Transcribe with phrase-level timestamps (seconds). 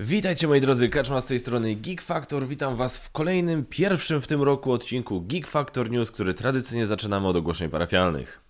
[0.00, 2.46] Witajcie moi drodzy, Kaczma z tej strony Geek Factor.
[2.46, 7.28] Witam Was w kolejnym, pierwszym w tym roku odcinku Geek Factor News, który tradycyjnie zaczynamy
[7.28, 8.40] od ogłoszeń parafialnych.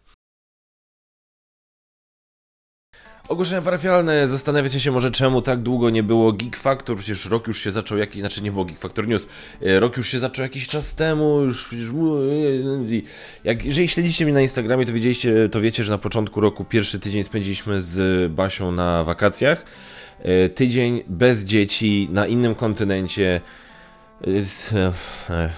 [3.28, 4.28] Ogłoszenia parafialne.
[4.28, 7.98] Zastanawiacie się może czemu tak długo nie było Geek Factor, przecież rok już się zaczął,
[7.98, 9.26] jakiś, znaczy nie było Geek Factor News,
[9.62, 11.90] e, rok już się zaczął jakiś czas temu, już przecież...
[13.44, 17.00] Jak, jeżeli śledzicie mnie na Instagramie, to, wiedzieliście, to wiecie, że na początku roku pierwszy
[17.00, 19.64] tydzień spędziliśmy z Basią na wakacjach.
[20.22, 23.40] E, tydzień bez dzieci na innym kontynencie.
[24.26, 24.92] E,
[25.30, 25.50] e,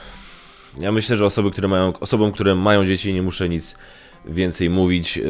[0.80, 3.76] ja myślę, że osoby, które mają, osobom, które mają dzieci, nie muszę nic
[4.24, 5.20] więcej mówić,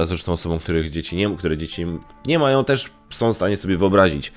[0.00, 1.86] a zresztą osobom, których dzieci nie, które dzieci
[2.26, 4.32] nie mają, też są w stanie sobie wyobrazić.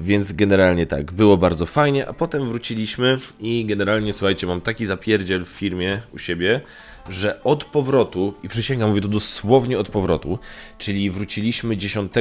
[0.00, 5.44] Więc generalnie tak, było bardzo fajnie, a potem wróciliśmy i generalnie, słuchajcie, mam taki zapierdziel
[5.44, 6.60] w firmie u siebie,
[7.08, 10.38] że od powrotu, i przysięgam, mówię to dosłownie od powrotu,
[10.78, 12.12] czyli wróciliśmy 10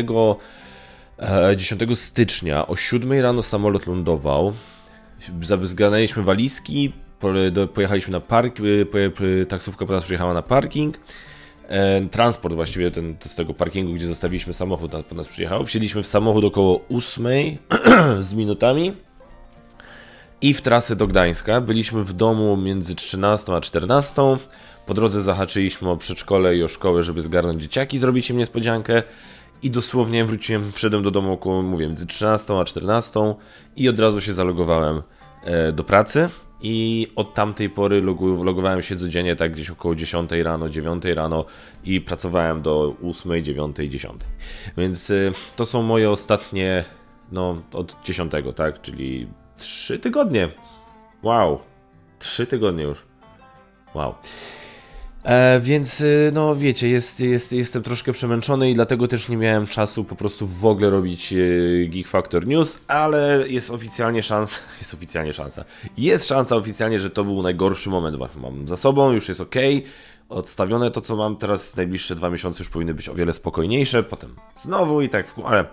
[1.55, 4.53] 10 e, stycznia o 7 rano samolot lądował.
[5.63, 6.93] Zgarnęliśmy walizki,
[7.73, 10.99] pojechaliśmy na park, e, taksówka po nas przyjechała na parking.
[11.67, 15.65] E, transport właściwie ten, z tego parkingu, gdzie zostawiliśmy samochód, po nas przyjechał.
[15.65, 17.27] Wsiedliśmy w samochód około 8
[18.19, 18.93] z minutami
[20.41, 21.61] i w trasę do Gdańska.
[21.61, 24.21] Byliśmy w domu między 13 a 14.
[24.85, 29.03] Po drodze zahaczyliśmy o przedszkole i o szkołę, żeby zgarnąć dzieciaki, zrobić im niespodziankę.
[29.63, 33.35] I dosłownie wróciłem, wszedłem do domu około, mówię, między 13 a 14
[33.75, 35.01] i od razu się zalogowałem
[35.43, 36.29] e, do pracy.
[36.63, 38.01] I od tamtej pory
[38.43, 41.45] logowałem się codziennie tak gdzieś około 10 rano, 9 rano
[41.83, 44.21] i pracowałem do 8, 9, 10.
[44.77, 46.85] Więc y, to są moje ostatnie,
[47.31, 50.49] no od 10, tak, czyli 3 tygodnie.
[51.23, 51.59] Wow,
[52.19, 52.97] 3 tygodnie już.
[53.95, 54.15] Wow.
[55.23, 59.67] E, więc y, no wiecie, jest, jest, jestem troszkę przemęczony i dlatego też nie miałem
[59.67, 61.37] czasu po prostu w ogóle robić e,
[61.87, 65.65] Geek Factor News, ale jest oficjalnie szansa, jest oficjalnie szansa,
[65.97, 69.55] jest szansa oficjalnie, że to był najgorszy moment, mam za sobą, już jest ok,
[70.29, 74.35] odstawione to co mam teraz, najbliższe dwa miesiące już powinny być o wiele spokojniejsze, potem
[74.55, 75.65] znowu i tak, ale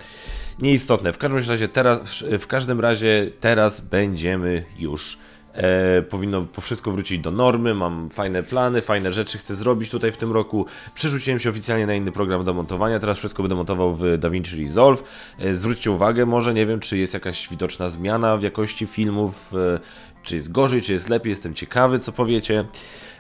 [0.59, 5.19] nieistotne, w każdym razie teraz, w każdym razie teraz będziemy już
[5.59, 10.13] E, powinno po wszystko wrócić do normy, mam fajne plany, fajne rzeczy chcę zrobić tutaj
[10.13, 10.67] w tym roku.
[10.95, 15.03] Przerzuciłem się oficjalnie na inny program do montowania, teraz wszystko będę montował w DaVinci Resolve.
[15.39, 19.81] E, zwróćcie uwagę, może nie wiem, czy jest jakaś widoczna zmiana w jakości filmów, e,
[20.23, 22.65] czy jest gorzej, czy jest lepiej, jestem ciekawy, co powiecie.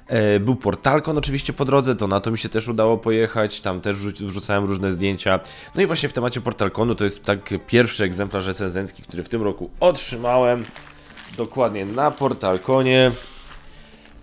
[0.06, 3.80] E, był Portalkon oczywiście po drodze, to na to mi się też udało pojechać, tam
[3.80, 5.40] też wrzucałem różne zdjęcia.
[5.74, 9.42] No i właśnie w temacie Portalkonu to jest tak pierwszy egzemplarz recenzencki, który w tym
[9.42, 10.64] roku otrzymałem.
[11.36, 13.12] Dokładnie, na Portalkonie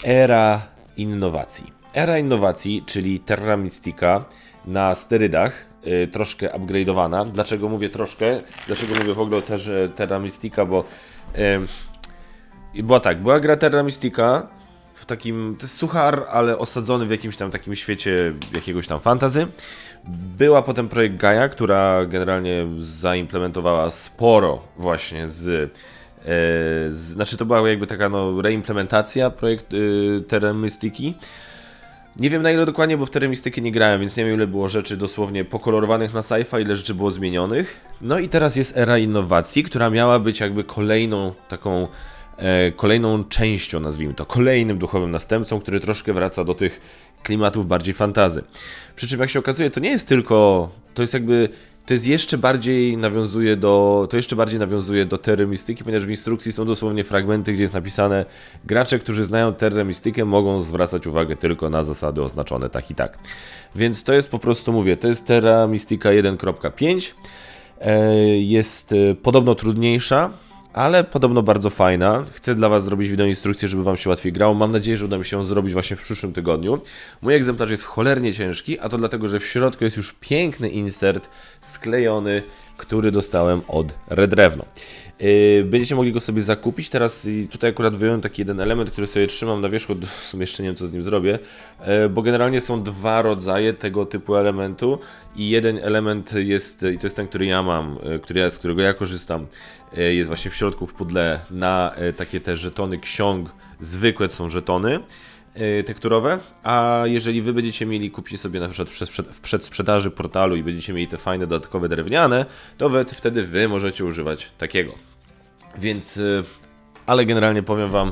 [0.04, 0.62] Era
[0.98, 1.74] Innowacji.
[1.94, 4.26] Era Innowacji, czyli Terra Mystica
[4.66, 7.30] na sterydach, yy, troszkę upgrade'owana.
[7.30, 8.42] Dlaczego mówię troszkę?
[8.68, 10.66] Dlaczego mówię w ogóle też Terra Mystica?
[10.66, 10.84] Bo
[12.74, 14.48] yy, była tak, była gra Terra Mystica
[14.94, 19.48] w takim, to jest suchar, ale osadzony w jakimś tam takim świecie jakiegoś tam fantazy.
[20.38, 25.72] Była potem projekt Gaia, która generalnie zaimplementowała sporo właśnie z
[26.90, 30.54] znaczy to była jakby taka no, reimplementacja projekt y, Terra
[32.18, 33.28] Nie wiem na ile dokładnie, bo w Terra
[33.62, 37.12] nie grałem, więc nie wiem ile było rzeczy dosłownie pokolorowanych na sci-fi, ile rzeczy było
[37.12, 37.82] zmienionych.
[38.02, 41.88] No i teraz jest era innowacji, która miała być jakby kolejną taką
[42.38, 46.82] e, kolejną częścią, nazwijmy to, kolejnym duchowym następcą, który troszkę wraca do tych
[47.24, 48.44] klimatów bardziej fantazy.
[48.96, 51.50] Przy czym jak się okazuje, to nie jest tylko, to jest jakby
[51.86, 55.48] to jest jeszcze bardziej nawiązuje do, to jeszcze bardziej nawiązuje do Terry
[55.84, 58.26] ponieważ w instrukcji są dosłownie fragmenty, gdzie jest napisane
[58.66, 59.76] gracze, którzy znają Terry
[60.26, 63.18] mogą zwracać uwagę tylko na zasady oznaczone tak i tak.
[63.76, 67.12] Więc to jest po prostu, mówię, to jest Terra Mystica 1.5.
[67.82, 70.30] E, jest e, podobno trudniejsza,
[70.76, 72.26] ale podobno bardzo fajna.
[72.32, 74.54] Chcę dla Was zrobić wideo instrukcję, żeby Wam się łatwiej grało.
[74.54, 76.82] Mam nadzieję, że uda mi się ją zrobić właśnie w przyszłym tygodniu.
[77.22, 81.30] Mój egzemplarz jest cholernie ciężki, a to dlatego, że w środku jest już piękny insert
[81.62, 82.44] sklejony,
[82.78, 84.66] który dostałem od Redrewno.
[85.20, 86.90] Yy, będziecie mogli go sobie zakupić.
[86.90, 89.96] Teraz tutaj akurat wyjąłem taki jeden element, który sobie trzymam na wierzchu.
[90.24, 91.40] W sumie jeszcze nie wiem, co z nim zrobię,
[91.88, 95.00] yy, bo generalnie są dwa rodzaje tego typu elementu
[95.36, 98.58] i jeden element jest, i to jest ten, który ja mam, yy, który ja, z
[98.58, 99.48] którego ja korzystam,
[99.98, 103.50] jest właśnie w środku w pudle na takie te żetony ksiąg.
[103.80, 105.00] Zwykłe to są żetony
[105.86, 108.90] tekturowe, a jeżeli wy będziecie mieli, kupić sobie na przykład
[109.32, 112.46] w przedsprzedaży portalu i będziecie mieli te fajne dodatkowe drewniane,
[112.78, 114.92] to wtedy wy możecie używać takiego.
[115.78, 116.20] Więc,
[117.06, 118.12] ale generalnie powiem wam,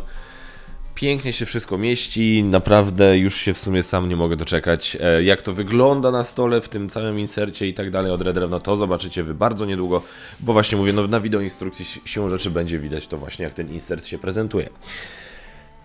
[1.03, 4.97] Pięknie się wszystko mieści, naprawdę już się w sumie sam nie mogę doczekać.
[4.99, 8.35] E, jak to wygląda na stole w tym całym insercie i tak dalej od Red
[8.35, 10.01] Drewno, to zobaczycie wy bardzo niedługo,
[10.39, 13.73] bo właśnie mówię, no na wideo instrukcji siłą rzeczy będzie widać to właśnie jak ten
[13.73, 14.69] insert się prezentuje.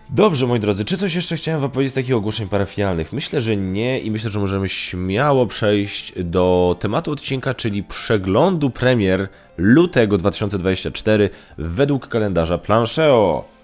[0.09, 3.13] Dobrze, moi drodzy, czy coś jeszcze chciałem wam powiedzieć z takich ogłoszeń parafialnych?
[3.13, 9.27] Myślę, że nie i myślę, że możemy śmiało przejść do tematu odcinka, czyli przeglądu premier
[9.57, 13.58] lutego 2024 według kalendarza Plancheo.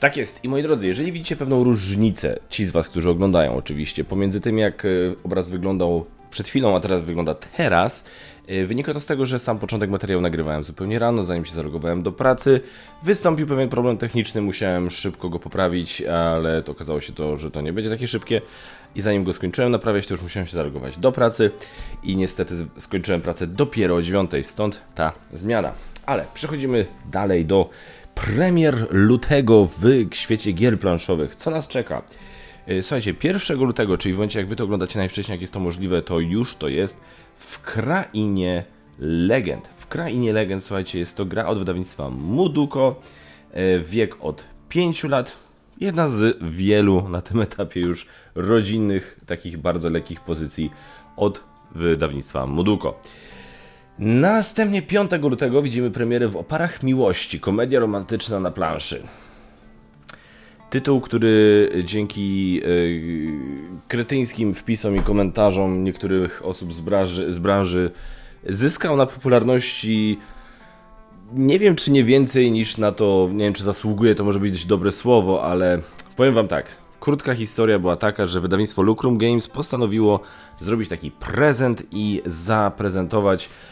[0.00, 0.44] Tak jest.
[0.44, 4.58] I moi drodzy, jeżeli widzicie pewną różnicę, ci z Was, którzy oglądają oczywiście, pomiędzy tym
[4.58, 4.88] jak e,
[5.24, 8.04] obraz wyglądał przed chwilą, a teraz wygląda teraz,
[8.46, 12.02] e, wynika to z tego, że sam początek materiału nagrywałem zupełnie rano, zanim się zalogowałem
[12.02, 12.60] do pracy.
[13.02, 17.60] Wystąpił pewien problem techniczny, musiałem szybko go poprawić, ale to okazało się to, że to
[17.60, 18.40] nie będzie takie szybkie.
[18.94, 21.50] I zanim go skończyłem naprawiać, to już musiałem się zalogować do pracy
[22.02, 25.72] i niestety skończyłem pracę dopiero o 9, stąd ta zmiana.
[26.06, 27.70] Ale przechodzimy dalej do
[28.20, 31.36] premier lutego w świecie gier planszowych.
[31.36, 32.02] Co nas czeka?
[32.66, 35.60] E, słuchajcie, 1 lutego, czyli w momencie jak wy to oglądacie najwcześniej, jak jest to
[35.60, 37.00] możliwe, to już to jest
[37.36, 38.64] w Krainie
[38.98, 39.70] Legend.
[39.76, 43.00] W Krainie Legend, słuchajcie, jest to gra od wydawnictwa Muduko,
[43.52, 45.36] e, wiek od 5 lat,
[45.80, 50.70] jedna z wielu na tym etapie już rodzinnych, takich bardzo lekkich pozycji
[51.16, 51.42] od
[51.74, 53.00] wydawnictwa Muduko.
[54.00, 59.02] Następnie 5 lutego widzimy premierę w Oparach Miłości, komedia romantyczna na planszy.
[60.70, 63.32] Tytuł, który dzięki yy,
[63.88, 67.90] kretyńskim wpisom i komentarzom niektórych osób z branży, z branży
[68.48, 70.18] zyskał na popularności
[71.32, 74.66] nie wiem czy nie więcej niż na to, nie wiem czy zasługuje, to może być
[74.66, 75.80] dobre słowo, ale
[76.16, 76.66] powiem wam tak.
[77.00, 80.20] Krótka historia była taka, że wydawnictwo Lucrum Games postanowiło
[80.58, 83.69] zrobić taki prezent i zaprezentować E,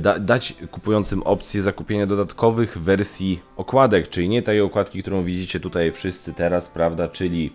[0.00, 5.92] da, dać kupującym opcję zakupienia dodatkowych wersji okładek, czyli nie tej okładki, którą widzicie tutaj
[5.92, 7.52] wszyscy teraz, prawda, czyli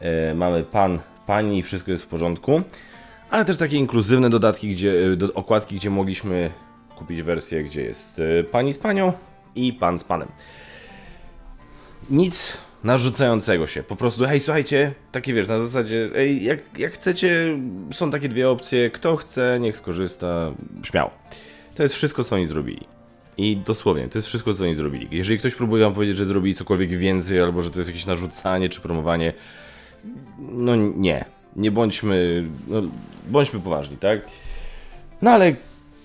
[0.00, 2.62] e, mamy pan, pani wszystko jest w porządku,
[3.30, 6.50] ale też takie inkluzywne dodatki, gdzie, e, do, okładki, gdzie mogliśmy
[6.96, 9.12] kupić wersję, gdzie jest e, pani z panią
[9.54, 10.28] i pan z panem.
[12.10, 13.82] Nic narzucającego się.
[13.82, 17.58] Po prostu, hej, słuchajcie, takie wiesz, na zasadzie, ej, jak, jak chcecie,
[17.92, 20.52] są takie dwie opcje, kto chce, niech skorzysta,
[20.82, 21.10] śmiało.
[21.74, 22.86] To jest wszystko, co oni zrobili.
[23.36, 25.08] I dosłownie, to jest wszystko, co oni zrobili.
[25.10, 28.68] Jeżeli ktoś próbuje wam powiedzieć, że zrobili cokolwiek więcej, albo że to jest jakieś narzucanie
[28.68, 29.32] czy promowanie,
[30.38, 31.24] no nie.
[31.56, 32.82] Nie bądźmy, no,
[33.28, 34.20] bądźmy poważni, tak?
[35.22, 35.54] No ale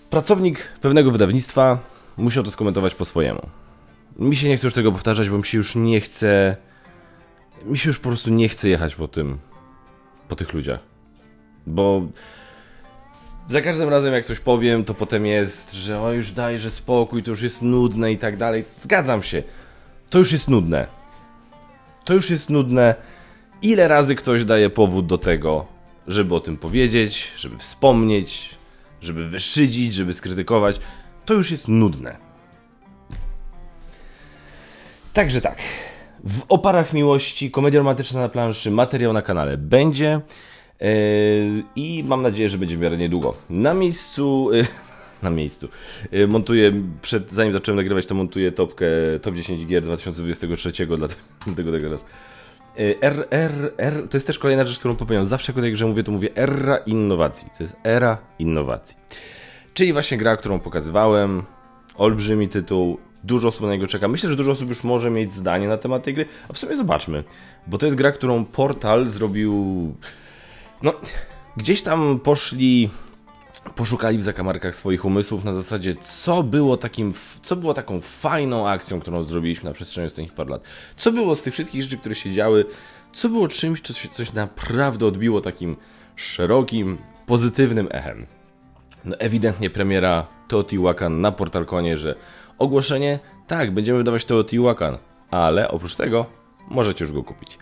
[0.09, 1.79] pracownik pewnego wydawnictwa
[2.17, 3.41] musiał to skomentować po swojemu.
[4.19, 6.57] Mi się nie chce już tego powtarzać, bo mi się już nie chce.
[7.65, 9.37] Mi się już po prostu nie chce jechać po tym.
[10.27, 10.79] po tych ludziach.
[11.67, 12.01] Bo
[13.49, 17.31] za każdym razem jak coś powiem, to potem jest, że o już dajże spokój, to
[17.31, 18.63] już jest nudne i tak dalej.
[18.77, 19.43] Zgadzam się.
[20.09, 20.87] To już jest nudne.
[22.05, 22.95] To już jest nudne.
[23.61, 25.67] Ile razy ktoś daje powód do tego,
[26.07, 28.55] żeby o tym powiedzieć, żeby wspomnieć,
[29.01, 30.79] żeby wyszydzić, żeby skrytykować.
[31.25, 32.17] To już jest nudne.
[35.13, 35.57] Także tak.
[36.23, 40.21] W oparach miłości, komedia romantyczna na planszy, materiał na kanale będzie.
[40.81, 43.35] Yy, I mam nadzieję, że będzie w miarę niedługo.
[43.49, 44.49] Na miejscu.
[44.53, 44.67] Yy,
[45.23, 45.67] na miejscu.
[46.11, 46.71] Yy, montuję,
[47.01, 48.85] przed, zanim zacząłem nagrywać, to montuję topkę
[49.21, 50.71] Top 10 Gier 2023,
[51.45, 52.05] dlatego tego raz.
[53.01, 55.25] R, R, R, to jest też kolejna rzecz, którą popełniam.
[55.25, 57.47] Zawsze jak grze mówię, to mówię era innowacji.
[57.57, 58.97] To jest era innowacji.
[59.73, 61.43] Czyli właśnie gra, którą pokazywałem.
[61.95, 62.97] Olbrzymi tytuł.
[63.23, 64.07] Dużo osób na niego czeka.
[64.07, 66.25] Myślę, że dużo osób już może mieć zdanie na temat tej gry.
[66.49, 67.23] A w sumie zobaczmy.
[67.67, 69.95] Bo to jest gra, którą Portal zrobił
[70.83, 70.93] no,
[71.57, 72.89] gdzieś tam poszli
[73.75, 78.99] poszukali w zakamarkach swoich umysłów na zasadzie, co było takim, co było taką fajną akcją,
[78.99, 80.63] którą zrobiliśmy na przestrzeni ostatnich paru lat.
[80.97, 82.65] Co było z tych wszystkich rzeczy, które się działy,
[83.13, 85.75] co było czymś, co się coś naprawdę odbiło takim
[86.15, 88.25] szerokim, pozytywnym echem.
[89.05, 92.15] No ewidentnie premiera Teotihuacan na Portalkonie, że
[92.57, 94.97] ogłoszenie, tak, będziemy wydawać Teotihuacan,
[95.31, 96.25] ale oprócz tego
[96.67, 97.57] możecie już go kupić.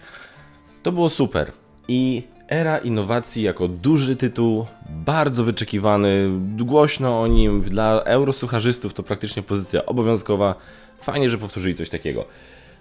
[0.83, 1.51] To było super
[1.87, 9.43] i Era innowacji jako duży tytuł, bardzo wyczekiwany, głośno o nim, dla eurosucharzystów to praktycznie
[9.43, 10.55] pozycja obowiązkowa.
[11.01, 12.25] Fajnie, że powtórzyli coś takiego.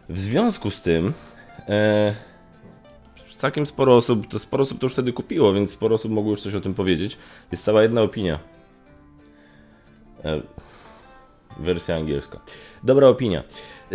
[0.08, 1.12] W związku z tym,
[1.68, 2.14] e,
[3.36, 6.42] całkiem sporo osób, to sporo osób to już wtedy kupiło, więc sporo osób mogło już
[6.42, 7.18] coś o tym powiedzieć.
[7.52, 8.38] Jest cała jedna opinia.
[10.24, 10.40] E,
[11.58, 12.40] wersja angielska.
[12.82, 13.42] Dobra opinia.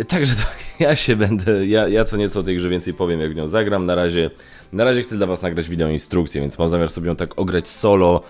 [0.08, 0.42] Także to
[0.84, 3.48] ja się będę, ja, ja co nieco o tej grze więcej powiem, jak w nią
[3.48, 3.86] zagram.
[3.86, 4.30] Na razie,
[4.72, 7.68] na razie chcę dla Was nagrać wideo instrukcję, więc mam zamiar sobie ją tak ograć
[7.68, 8.22] solo.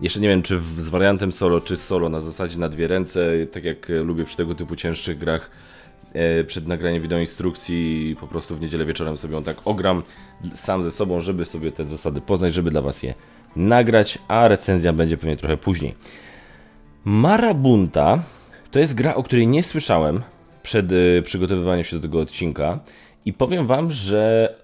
[0.00, 3.30] Jeszcze nie wiem, czy w, z wariantem solo, czy solo na zasadzie na dwie ręce,
[3.52, 5.50] tak jak lubię przy tego typu cięższych grach.
[6.14, 10.02] e, przed nagraniem wideo instrukcji po prostu w niedzielę wieczorem sobie ją tak ogram
[10.54, 13.14] sam ze sobą, żeby sobie te zasady poznać, żeby dla Was je
[13.56, 15.94] nagrać, a recenzja będzie pewnie trochę później.
[17.04, 18.22] Marabunta
[18.70, 20.22] to jest gra, o której nie słyszałem
[20.68, 22.78] przed y, przygotowywaniem się do tego odcinka
[23.24, 24.54] i powiem Wam, że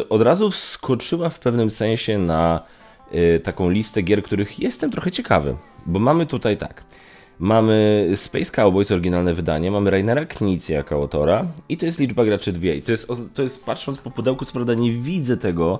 [0.00, 2.60] y, od razu wskoczyła w pewnym sensie na
[3.14, 5.56] y, taką listę gier, których jestem trochę ciekawy,
[5.86, 6.84] bo mamy tutaj tak.
[7.38, 12.52] Mamy Space Cowboys, oryginalne wydanie, mamy Rainera Knizia jako autora i to jest liczba graczy
[12.52, 12.76] dwie.
[12.76, 15.78] I to jest, to jest patrząc po pudełku, co prawda nie widzę tego,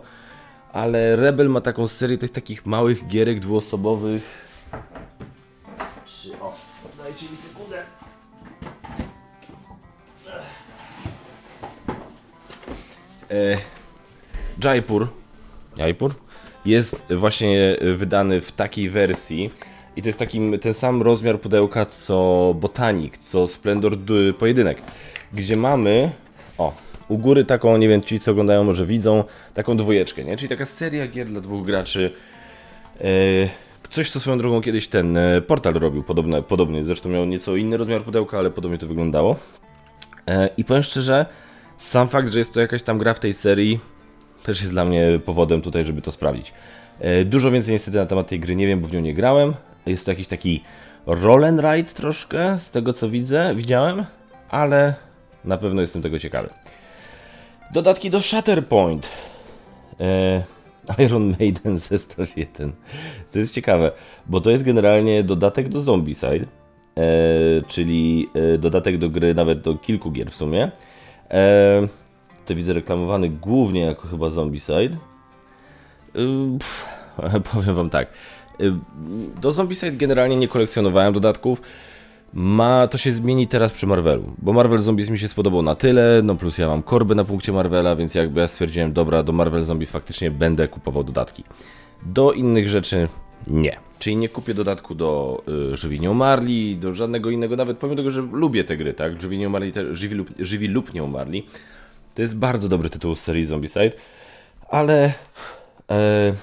[0.73, 4.45] ale Rebel ma taką serię tych takich małych gierek dwuosobowych.
[6.41, 6.53] O,
[6.99, 7.54] dajcie mi sekundę.
[14.65, 15.09] Jaipur,
[15.77, 16.15] Jaipur
[16.65, 19.51] jest właśnie wydany w takiej wersji
[19.97, 23.99] i to jest taki, ten sam rozmiar pudełka co Botanik, co Splendor
[24.39, 24.83] Pojedynek,
[25.33, 26.11] gdzie mamy,
[26.59, 26.75] o,
[27.09, 29.25] u góry taką, nie wiem, ci co oglądają może widzą,
[29.55, 30.37] taką dwójeczkę, nie?
[30.37, 32.13] Czyli taka seria gier dla dwóch graczy.
[33.01, 33.05] E,
[33.91, 36.85] coś, co swoją drogą kiedyś ten e, portal robił, podobne, podobnie.
[36.85, 39.37] Zresztą miał nieco inny rozmiar pudełka, ale podobnie to wyglądało.
[40.29, 41.27] E, I powiem szczerze,
[41.79, 43.81] sam fakt, że jest to jakaś tam gra w tej serii,
[44.43, 46.53] też jest dla mnie powodem tutaj, żeby to sprawdzić.
[47.25, 49.55] Dużo więcej niestety na temat tej gry nie wiem, bo w nią nie grałem.
[49.87, 50.63] Jest to jakiś taki
[51.07, 54.05] roll and ride troszkę, z tego co widzę, widziałem,
[54.49, 54.95] ale
[55.45, 56.49] na pewno jestem tego ciekawy.
[57.73, 59.09] Dodatki do Shatterpoint.
[60.01, 60.43] E,
[61.05, 62.73] Iron Maiden Zestaw 1.
[63.33, 63.93] To jest ciekawe,
[64.27, 66.47] bo to jest generalnie dodatek do Zombicide,
[66.97, 67.07] e,
[67.69, 70.71] czyli e, dodatek do gry, nawet do kilku gier w sumie.
[71.31, 71.89] E,
[72.45, 74.97] to widzę reklamowany głównie jako chyba Zombicide.
[76.17, 78.09] E, powiem wam tak.
[78.61, 78.79] E,
[79.41, 81.63] do Zombicide generalnie nie kolekcjonowałem dodatków
[82.35, 86.21] ma, to się zmieni teraz przy Marvelu, bo Marvel Zombies mi się spodobał na tyle,
[86.25, 89.65] no plus ja mam korby na punkcie Marvela, więc jakby ja stwierdziłem, dobra, do Marvel
[89.65, 91.45] Zombies faktycznie będę kupował dodatki.
[92.07, 93.09] Do innych rzeczy
[93.47, 93.77] nie.
[94.05, 95.43] Czyli nie kupię dodatku do
[95.73, 96.01] y, Żywi
[96.77, 99.21] do żadnego innego, nawet pomimo tego, że lubię te gry, tak?
[99.21, 100.91] Żywi nie umarli, te, żywi, lub, żywi lub.
[102.15, 103.93] To jest bardzo dobry tytuł z serii Zombicide,
[104.69, 105.13] ale...
[105.91, 106.35] E,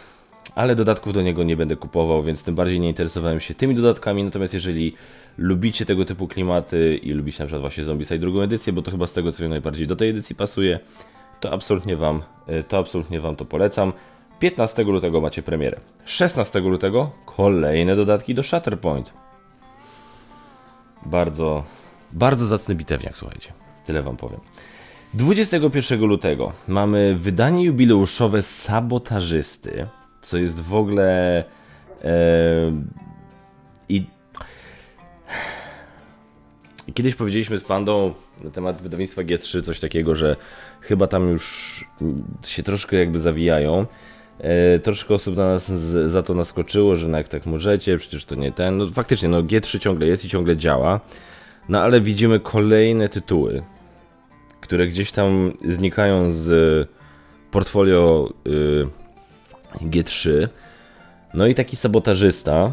[0.55, 4.23] ale dodatków do niego nie będę kupował, więc tym bardziej nie interesowałem się tymi dodatkami,
[4.23, 4.95] natomiast jeżeli
[5.37, 9.07] lubicie tego typu klimaty i lubicie na przykład właśnie Zombicide drugą edycję, bo to chyba
[9.07, 10.79] z tego co najbardziej do tej edycji pasuje,
[11.39, 13.93] to absolutnie wam e, to, absolutnie wam to polecam.
[14.41, 15.79] 15 lutego macie premierę.
[16.05, 19.13] 16 lutego kolejne dodatki do Shatterpoint.
[21.05, 21.63] Bardzo,
[22.11, 23.53] bardzo zacny bitewniak, słuchajcie.
[23.85, 24.39] Tyle wam powiem.
[25.13, 29.87] 21 lutego mamy wydanie jubileuszowe Sabotażysty,
[30.21, 31.43] co jest w ogóle...
[32.03, 32.13] E,
[33.89, 34.05] I
[36.93, 40.35] Kiedyś powiedzieliśmy z Pandą na temat wydawnictwa G3 coś takiego, że
[40.81, 41.85] chyba tam już
[42.47, 43.85] się troszkę jakby zawijają.
[44.41, 45.71] E, troszkę osób na nas
[46.05, 48.77] za to naskoczyło, że no jak tak możecie, przecież to nie ten.
[48.77, 50.99] No faktycznie, no G3 ciągle jest i ciągle działa.
[51.69, 53.63] No ale widzimy kolejne tytuły,
[54.61, 56.89] które gdzieś tam znikają z
[57.51, 58.87] portfolio y,
[59.81, 60.47] G3.
[61.33, 62.71] No i taki sabotażysta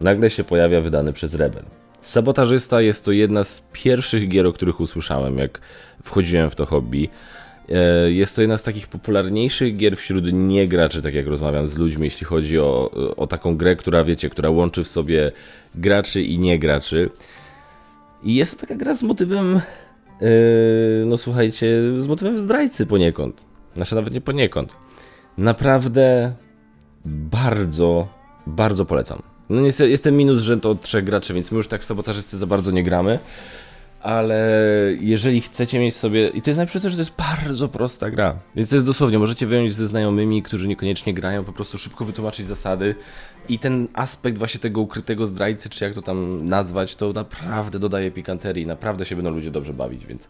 [0.00, 1.64] nagle się pojawia wydany przez Rebel.
[2.02, 5.60] Sabotażysta jest to jedna z pierwszych gier, o których usłyszałem, jak
[6.02, 7.08] wchodziłem w to hobby.
[7.68, 12.04] E, jest to jedna z takich popularniejszych gier wśród niegraczy, tak jak rozmawiam z ludźmi,
[12.04, 15.32] jeśli chodzi o, o taką grę, która wiecie, która łączy w sobie
[15.74, 17.10] graczy i niegraczy.
[18.22, 19.60] I jest to taka gra z motywem,
[20.20, 20.28] yy,
[21.06, 21.66] no słuchajcie,
[21.98, 23.40] z motywem zdrajcy poniekąd.
[23.74, 24.72] Znaczy nawet nie poniekąd.
[25.38, 26.34] Naprawdę
[27.04, 28.08] bardzo,
[28.46, 29.22] bardzo polecam.
[29.50, 32.36] No niestety jest ten minus, to od trzech graczy, więc my już tak w sabotażysty
[32.36, 33.18] za bardzo nie gramy.
[34.02, 34.40] Ale
[35.00, 36.28] jeżeli chcecie mieć sobie.
[36.28, 38.38] I to jest najpierw, że to jest bardzo prosta gra.
[38.56, 42.46] Więc to jest dosłownie, możecie wyjąć ze znajomymi, którzy niekoniecznie grają, po prostu szybko wytłumaczyć
[42.46, 42.94] zasady.
[43.48, 48.10] I ten aspekt właśnie tego ukrytego zdrajcy, czy jak to tam nazwać, to naprawdę dodaje
[48.10, 48.66] pikanterii.
[48.66, 50.28] Naprawdę się będą ludzie dobrze bawić, więc.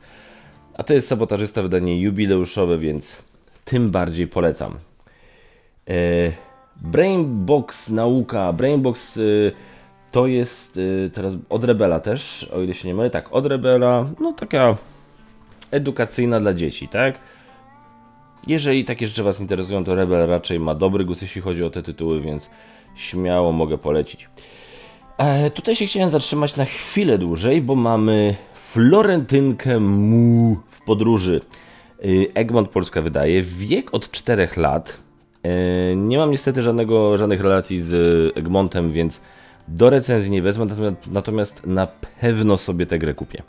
[0.74, 3.16] A to jest sabotażysta wydanie jubileuszowe, więc
[3.64, 4.78] tym bardziej polecam.
[5.86, 6.32] Eee.
[6.76, 8.52] Brainbox nauka.
[8.52, 9.52] Brainbox y,
[10.12, 13.10] to jest y, teraz od Rebela też, o ile się nie mylę.
[13.10, 14.76] Tak, od Rebela, no taka
[15.70, 17.18] edukacyjna dla dzieci, tak?
[18.46, 21.82] Jeżeli takie rzeczy Was interesują, to Rebel raczej ma dobry gust, jeśli chodzi o te
[21.82, 22.50] tytuły, więc
[22.94, 24.28] śmiało mogę polecić.
[25.18, 31.40] E, tutaj się chciałem zatrzymać na chwilę dłużej, bo mamy Florentynkę Mu w podróży.
[32.04, 33.42] Y, Egmont Polska wydaje.
[33.42, 34.98] Wiek od 4 lat.
[35.42, 37.92] E, nie mam niestety żadnego, żadnych relacji z
[38.38, 39.20] Egmontem, więc
[39.68, 40.66] do recenzji nie wezmę,
[41.10, 41.86] natomiast na
[42.20, 43.42] pewno sobie tę grę kupię.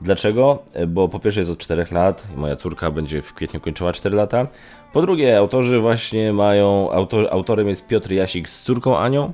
[0.00, 0.62] Dlaczego?
[0.88, 4.16] Bo po pierwsze jest od 4 lat i moja córka będzie w kwietniu kończyła 4
[4.16, 4.46] lata.
[4.92, 9.32] Po drugie, autorzy właśnie mają, autor, autorem jest Piotr Jasik z córką Anią.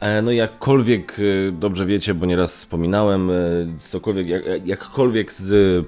[0.00, 1.16] E, no jakkolwiek
[1.48, 3.34] e, dobrze wiecie, bo nieraz wspominałem, e,
[3.78, 5.86] cokolwiek, jak, jakkolwiek z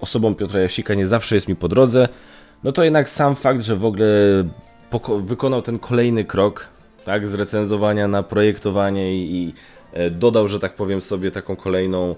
[0.00, 2.08] osobą Piotra Jasika nie zawsze jest mi po drodze,
[2.64, 4.06] no to jednak sam fakt, że w ogóle
[5.18, 6.68] wykonał ten kolejny krok,
[7.08, 9.52] tak, z recenzowania na projektowanie i, i
[10.10, 12.16] dodał, że tak powiem sobie taką kolejną,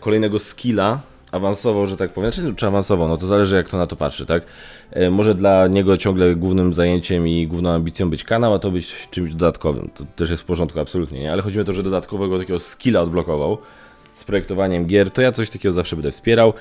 [0.00, 1.00] kolejnego skilla,
[1.32, 4.26] awansował, że tak powiem, znaczy, czy awansował, no to zależy jak to na to patrzy,
[4.26, 4.42] tak?
[4.90, 9.08] E, może dla niego ciągle głównym zajęciem i główną ambicją być kanał, a to być
[9.10, 9.90] czymś dodatkowym.
[9.94, 11.32] To też jest w porządku, absolutnie, nie?
[11.32, 13.58] Ale chodzi mi o to, że dodatkowego takiego skilla odblokował
[14.14, 16.52] z projektowaniem gier, to ja coś takiego zawsze będę wspierał.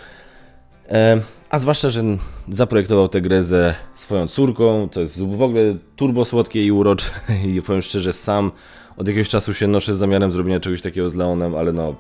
[0.90, 2.04] E, a zwłaszcza, że
[2.50, 5.62] zaprojektował tę grę ze swoją córką, to jest w ogóle
[5.96, 7.10] turbo słodkie i urocze
[7.56, 8.52] i powiem szczerze, sam
[8.98, 11.96] od jakiegoś czasu się noszę z zamiarem zrobienia czegoś takiego z Leonem, ale no...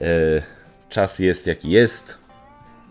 [0.00, 0.42] E,
[0.88, 2.18] czas jest jaki jest.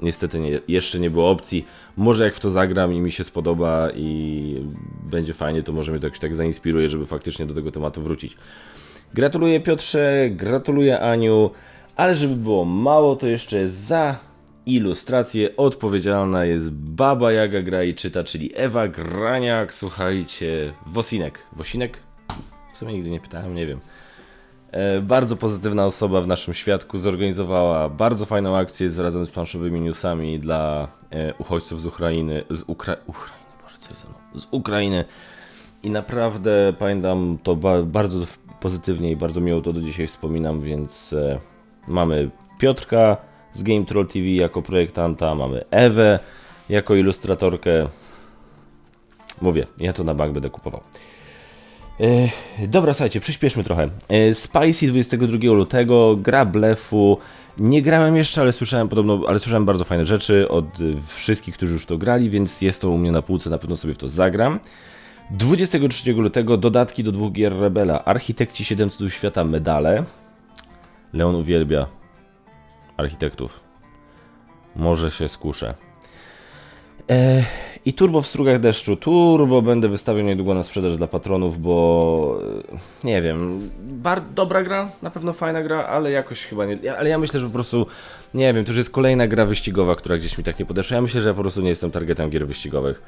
[0.02, 1.66] Niestety nie, jeszcze nie było opcji.
[1.98, 4.56] Może jak w to zagram i mi się spodoba i
[5.04, 8.36] będzie fajnie, to może mnie to jakoś tak zainspiruje, żeby faktycznie do tego tematu wrócić.
[9.14, 11.50] Gratuluję Piotrze, gratuluję Aniu,
[11.96, 14.16] ale żeby było mało, to jeszcze za
[14.66, 21.40] ilustrację odpowiedzialna jest Baba Jaga gra i czyta, czyli Ewa Graniak, słuchajcie, Wosinek.
[21.54, 22.00] Wosinek?
[22.74, 23.80] W sumie nigdy nie pytałem, nie wiem.
[24.72, 29.82] E, bardzo pozytywna osoba w naszym świadku zorganizowała bardzo fajną akcję z, razem z planszowymi
[29.82, 34.06] newsami dla e, uchodźców z Ukrainy, z Ukra Ukrainy, Boże, co jest
[34.36, 35.06] z Ukrainy
[35.84, 38.20] i naprawdę pamiętam to ba bardzo
[38.60, 41.40] pozytywnie i bardzo miło to do dzisiaj wspominam, więc e,
[41.88, 42.30] mamy
[42.60, 43.18] Piotrka
[43.54, 46.20] z Game Troll TV jako projektanta, mamy Ewę
[46.70, 47.88] jako ilustratorkę.
[49.42, 50.82] Mówię, ja to na bank będę kupował.
[52.00, 52.30] E,
[52.68, 53.90] dobra, słuchajcie, przyspieszmy trochę.
[54.10, 57.18] E, Spicy 22 lutego, gra blefu.
[57.58, 60.66] Nie grałem jeszcze, ale słyszałem podobno, ale słyszałem bardzo fajne rzeczy od
[61.08, 63.94] wszystkich, którzy już to grali, więc jest to u mnie na półce, na pewno sobie
[63.94, 64.60] w to zagram.
[65.32, 68.06] 23 lutego dodatki do dwóch gier Rebela.
[68.06, 70.04] Architekci 7 cudów świata medale.
[71.14, 71.86] Leon uwielbia
[72.98, 73.60] architektów.
[74.76, 75.76] Może się skuszę.
[77.10, 77.44] E,
[77.86, 78.96] I turbo w strugach deszczu.
[78.96, 82.40] Turbo będę wystawiał niedługo na sprzedaż dla patronów, bo
[83.04, 86.98] e, nie wiem, bar dobra gra, na pewno fajna gra, ale jakoś chyba nie.
[86.98, 87.88] Ale ja myślę, że po prostu
[88.34, 90.96] nie wiem, to już jest kolejna gra wyścigowa, która gdzieś mi tak nie podeszła.
[90.96, 93.02] Ja myślę, że ja po prostu nie jestem targetem gier wyścigowych.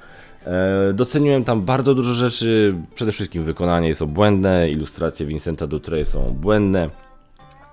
[0.45, 2.75] E, doceniłem tam bardzo dużo rzeczy.
[2.95, 6.89] Przede wszystkim wykonanie jest obłędne, ilustracje Vincenta Dutre są błędne,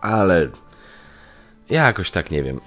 [0.01, 0.49] ale
[1.77, 2.61] jakoś tak nie wiem.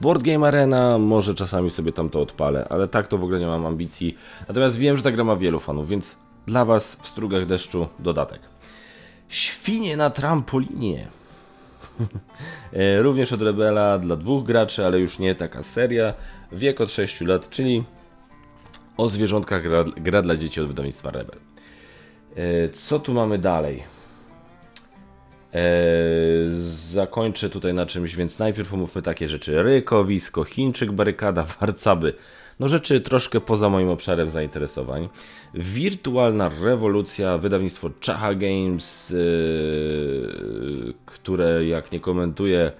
[0.00, 3.46] Board Game Arena, może czasami sobie tam to odpalę, ale tak to w ogóle nie
[3.46, 4.18] mam ambicji.
[4.48, 6.16] Natomiast wiem, że ta gra ma wielu fanów, więc
[6.46, 8.40] dla Was w strugach deszczu dodatek.
[9.28, 11.06] Świnie na trampolinie.
[12.72, 16.14] E, również od Rebela dla dwóch graczy, ale już nie taka seria.
[16.52, 17.84] Wiek od 6 lat, czyli
[18.96, 21.38] o zwierzątkach gra, gra dla dzieci od wydawnictwa Rebel.
[22.36, 23.82] E, co tu mamy dalej?
[25.54, 25.60] Eee,
[26.70, 29.62] zakończę tutaj na czymś, więc najpierw omówmy takie rzeczy.
[29.62, 32.14] Rykowisko, Chińczyk, barykada, warcaby.
[32.60, 35.08] No rzeczy troszkę poza moim obszarem zainteresowań.
[35.54, 42.72] Wirtualna rewolucja, wydawnictwo Chaha Games, yy, które jak nie komentuje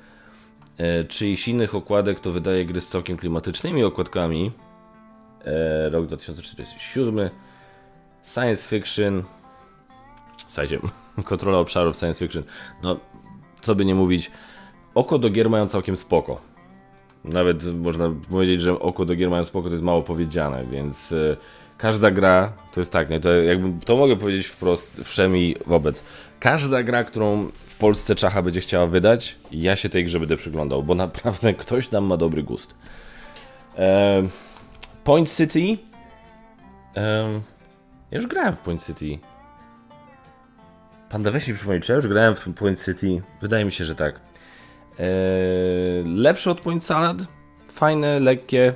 [0.79, 4.53] yy, czyichś innych okładek, to wydaje gry z całkiem klimatycznymi okładkami.
[5.47, 7.31] Yy, rok 2047.
[8.25, 9.23] Science fiction.
[10.37, 10.79] Słuchajcie,
[11.23, 12.45] kontrola obszarów science fiction.
[12.83, 12.97] No,
[13.61, 14.31] co by nie mówić,
[14.95, 16.41] oko do gier mają całkiem spoko.
[17.25, 21.37] Nawet można powiedzieć, że oko do gier mają spoko, to jest mało powiedziane, więc y,
[21.79, 26.05] każda gra, to jest tak, nie, to, jakby, to mogę powiedzieć wprost, wszemi wobec.
[26.41, 30.83] Każda gra, którą w Polsce Czacha będzie chciała wydać, ja się tej grze będę przyglądał,
[30.83, 32.75] bo naprawdę ktoś tam ma dobry gust.
[33.79, 34.23] E,
[35.05, 35.83] Point City.
[36.97, 37.31] E,
[38.11, 39.19] ja już grałem w Point City.
[41.15, 43.23] Panda, weź mi czy ja już grałem w Point City?
[43.41, 44.15] Wydaje mi się, że tak.
[44.99, 45.05] Eee,
[46.05, 47.17] lepsze od Point Salad.
[47.67, 48.75] Fajne, lekkie.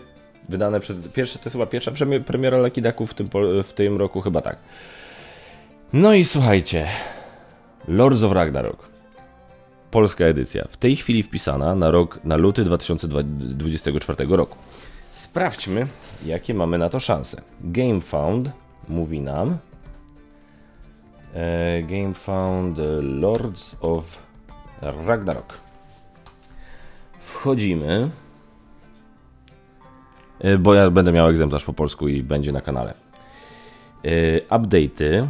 [0.49, 0.99] Wydane przez...
[1.09, 1.93] Pierwsze, to jest chyba pierwsza
[2.27, 3.29] premiera Lucky Ducków w tym,
[3.65, 4.57] w tym roku, chyba tak.
[5.93, 6.87] No i słuchajcie.
[7.89, 8.89] Lords of Ragnarok.
[9.91, 10.65] Polska edycja.
[10.71, 14.57] W tej chwili wpisana na rok, na luty 2024 roku.
[15.11, 15.87] Sprawdźmy,
[16.27, 17.43] jakie mamy na to szanse.
[17.61, 18.51] GameFound
[18.89, 19.59] mówi nam,
[21.83, 24.29] game Found Lords of
[24.83, 25.61] Ragnarok.
[27.21, 28.11] Wchodzimy.
[30.41, 32.95] E, bo ja będę miał egzemplarz po polsku i będzie na kanale.
[34.05, 35.29] E, update'y.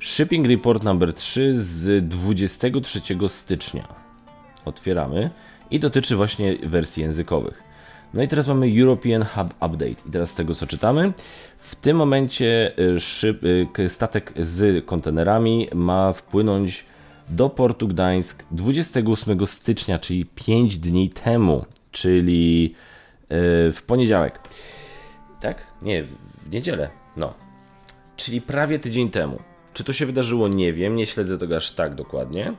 [0.00, 3.88] Shipping Report number 3 z 23 stycznia.
[4.64, 5.30] Otwieramy
[5.70, 7.63] i dotyczy właśnie wersji językowych.
[8.14, 9.90] No i teraz mamy European Hub Update.
[9.90, 11.12] I teraz z tego co czytamy,
[11.58, 13.44] w tym momencie y, szyb,
[13.78, 16.84] y, statek z kontenerami ma wpłynąć
[17.28, 22.74] do portu Gdańsk 28 stycznia, czyli 5 dni temu, czyli
[23.22, 24.40] y, w poniedziałek.
[25.40, 25.66] Tak?
[25.82, 26.90] Nie, w niedzielę.
[27.16, 27.34] No.
[28.16, 29.38] Czyli prawie tydzień temu.
[29.72, 30.48] Czy to się wydarzyło?
[30.48, 32.52] Nie wiem, nie śledzę tego aż tak dokładnie.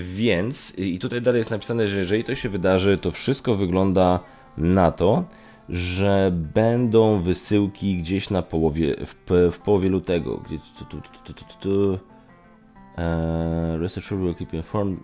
[0.00, 4.20] Więc, i tutaj dalej jest napisane, że jeżeli to się wydarzy, to wszystko wygląda
[4.58, 5.24] na to,
[5.68, 9.14] że będą wysyłki gdzieś na połowie, w,
[9.52, 10.36] w połowie lutego.
[10.36, 11.92] Gdzie, tu, tu, tu, tu, tu, tu.
[11.92, 14.98] Uh, rest assured we'll keep informed.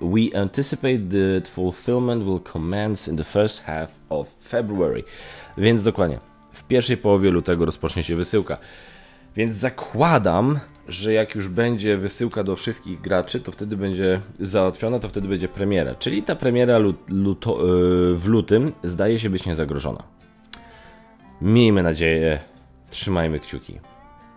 [0.00, 5.04] We anticipate that fulfillment will commence in the first half of February.
[5.58, 6.18] Więc dokładnie,
[6.52, 8.58] w pierwszej połowie lutego rozpocznie się wysyłka.
[9.36, 15.08] Więc zakładam, że jak już będzie wysyłka do wszystkich graczy, to wtedy będzie załatwiona, to
[15.08, 15.94] wtedy będzie premiera.
[15.94, 20.02] Czyli ta premiera luto, yy, w lutym zdaje się być niezagrożona.
[21.42, 22.40] Miejmy nadzieję,
[22.90, 23.80] trzymajmy kciuki.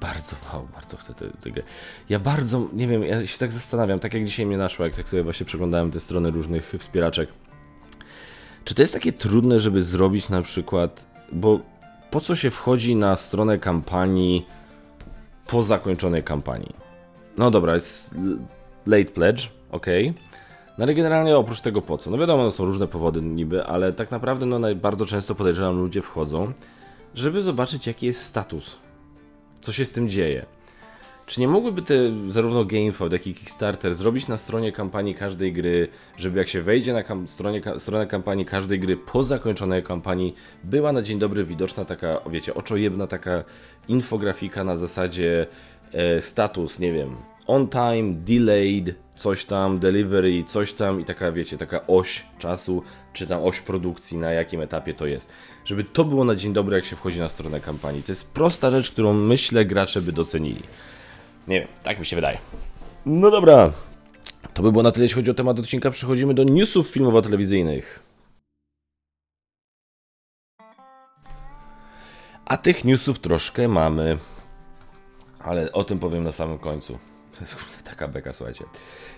[0.01, 1.63] Bardzo, wow, bardzo chcę tę grę.
[2.10, 5.10] Ja bardzo, nie wiem, ja się tak zastanawiam, tak jak dzisiaj mnie naszło, jak tak
[5.10, 7.29] sobie właśnie przeglądałem te strony różnych wspieraczek.
[8.63, 11.60] Czy to jest takie trudne, żeby zrobić na przykład, bo
[12.12, 14.45] po co się wchodzi na stronę kampanii
[15.47, 16.75] po zakończonej kampanii.
[17.38, 18.15] No dobra, jest
[18.86, 19.88] late pledge, ok.
[20.77, 22.12] No ale generalnie oprócz tego po co?
[22.12, 26.01] No wiadomo, no są różne powody niby, ale tak naprawdę no bardzo często podejrzewam ludzie
[26.01, 26.53] wchodzą,
[27.15, 28.77] żeby zobaczyć jaki jest status.
[29.62, 30.45] Co się z tym dzieje.
[31.25, 31.95] Czy nie mogłyby te
[32.27, 36.93] zarówno GameFound, jak i Kickstarter zrobić na stronie kampanii każdej gry, żeby jak się wejdzie
[36.93, 41.43] na kam stronie, ka stronę kampanii każdej gry po zakończonej kampanii, była na dzień dobry
[41.43, 43.43] widoczna taka, wiecie, oczojebna taka
[43.88, 45.47] infografika na zasadzie
[45.93, 47.15] e, status, nie wiem,
[47.47, 52.83] on time, delayed, coś tam, delivery, coś tam i taka, wiecie, taka oś czasu,
[53.13, 55.29] czy tam oś produkcji, na jakim etapie to jest.
[55.65, 58.03] Żeby to było na dzień dobry, jak się wchodzi na stronę kampanii.
[58.03, 60.62] To jest prosta rzecz, którą myślę gracze by docenili.
[61.47, 62.38] Nie wiem, tak mi się wydaje.
[63.06, 63.71] No dobra.
[64.53, 65.91] To by było na tyle, jeśli chodzi o temat odcinka.
[65.91, 68.03] Przechodzimy do newsów filmowo-telewizyjnych.
[72.45, 74.17] A tych newsów troszkę mamy.
[75.39, 76.99] Ale o tym powiem na samym końcu.
[77.34, 78.65] To jest taka beka, słuchajcie.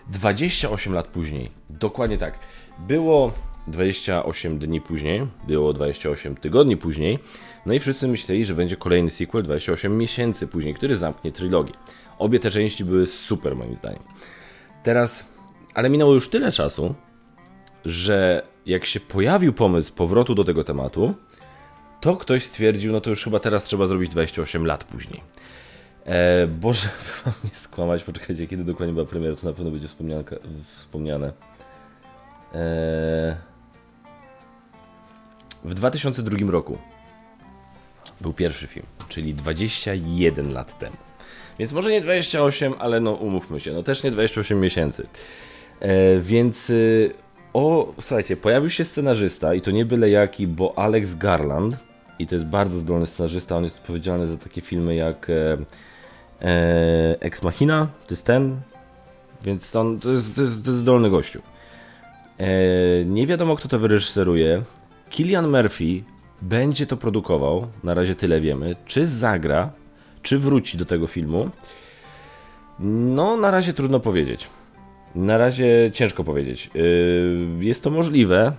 [0.07, 2.39] 28 lat później, dokładnie tak.
[2.79, 3.33] Było
[3.67, 7.19] 28 dni później, było 28 tygodni później,
[7.65, 11.73] no i wszyscy myśleli, że będzie kolejny sequel 28 miesięcy później, który zamknie trylogię.
[12.17, 14.03] Obie te części były super moim zdaniem.
[14.83, 15.25] Teraz,
[15.73, 16.95] ale minęło już tyle czasu,
[17.85, 21.13] że jak się pojawił pomysł powrotu do tego tematu,
[22.01, 25.21] to ktoś stwierdził, no to już chyba teraz trzeba zrobić 28 lat później.
[26.05, 26.89] E, Boże,
[27.25, 29.87] mam nie skłamać, poczekajcie, kiedy dokładnie była premiera, to na pewno będzie
[30.77, 31.33] wspomniane.
[32.53, 33.54] E,
[35.65, 36.77] w 2002 roku
[38.21, 40.95] był pierwszy film, czyli 21 lat temu.
[41.59, 45.07] Więc może nie 28, ale no umówmy się, no też nie 28 miesięcy.
[45.79, 47.13] E, więc y,
[47.53, 51.77] o, słuchajcie, pojawił się scenarzysta i to nie byle jaki, bo Alex Garland
[52.19, 55.57] i to jest bardzo zdolny scenarzysta, on jest odpowiedzialny za takie filmy jak e,
[56.41, 58.59] e, Ex Machina, to jest ten,
[59.43, 61.41] więc on, to jest, to jest, to jest zdolny gościu.
[62.37, 62.47] E,
[63.05, 64.61] nie wiadomo kto to wyreżyseruje.
[65.09, 66.03] Killian Murphy
[66.41, 68.75] będzie to produkował, na razie tyle wiemy.
[68.85, 69.71] Czy zagra,
[70.21, 71.49] czy wróci do tego filmu?
[72.79, 74.49] No, na razie trudno powiedzieć.
[75.15, 76.69] Na razie ciężko powiedzieć.
[76.73, 78.53] Yy, jest to możliwe.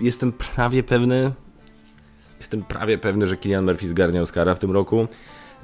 [0.00, 1.32] Jestem prawie pewny.
[2.38, 5.06] Jestem prawie pewny, że Killian Murphy zgarnie Oscara w tym roku.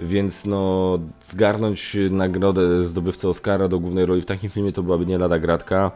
[0.00, 5.18] Więc no, zgarnąć nagrodę zdobywcy Oscara do głównej roli w takim filmie to byłaby nie
[5.18, 5.90] lada gratka.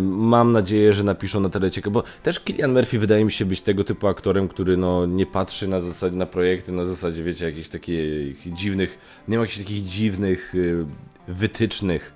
[0.00, 3.84] Mam nadzieję, że napiszą na telecie, bo też Killian Murphy wydaje mi się być tego
[3.84, 8.54] typu aktorem, który no, nie patrzy na zasadzie, na projekty, na zasadzie, wiecie, jakichś takich
[8.54, 8.98] dziwnych,
[9.28, 10.84] nie ma jakichś takich dziwnych y,
[11.28, 12.14] wytycznych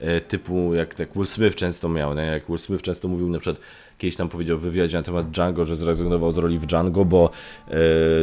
[0.00, 2.22] e, typu, jak, jak Will Smith często miał, nie?
[2.22, 3.62] jak Will Smith często mówił na przykład,
[3.98, 7.30] kiedyś tam powiedział w wywiadzie na temat Django, że zrezygnował z roli w Django, bo
[7.68, 7.76] yy,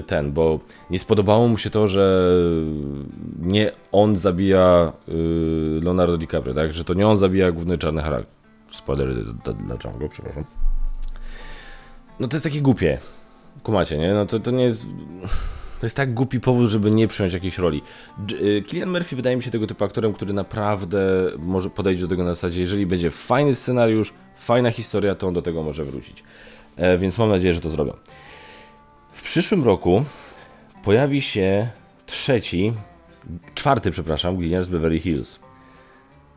[0.08, 2.32] ten, bo nie spodobało mu się to, że
[3.40, 8.39] nie on zabija yy, Leonardo DiCaprio, tak, że to nie on zabija główny czarny charakter
[8.72, 9.16] spoilery
[9.66, 10.46] dla Django, przepraszam.
[12.20, 12.98] No to jest takie głupie.
[13.64, 14.14] Kumacie, nie?
[14.14, 14.86] No to, to nie jest...
[15.80, 17.82] To jest tak głupi powód, żeby nie przyjąć jakiejś roli.
[18.68, 21.00] Killian y, Murphy wydaje mi się tego typu aktorem, który naprawdę
[21.38, 25.42] może podejść do tego na zasadzie, jeżeli będzie fajny scenariusz, fajna historia, to on do
[25.42, 26.24] tego może wrócić.
[26.76, 27.94] E, więc mam nadzieję, że to zrobią.
[29.12, 30.06] W przyszłym roku
[30.84, 31.68] pojawi się
[32.06, 32.74] trzeci,
[33.56, 35.40] czwarty, przepraszam, Gliniarz z Beverly Hills.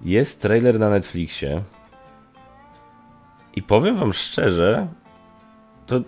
[0.04, 1.62] Jest trailer na Netflixie
[3.56, 4.88] i powiem wam szczerze,
[5.86, 6.00] to,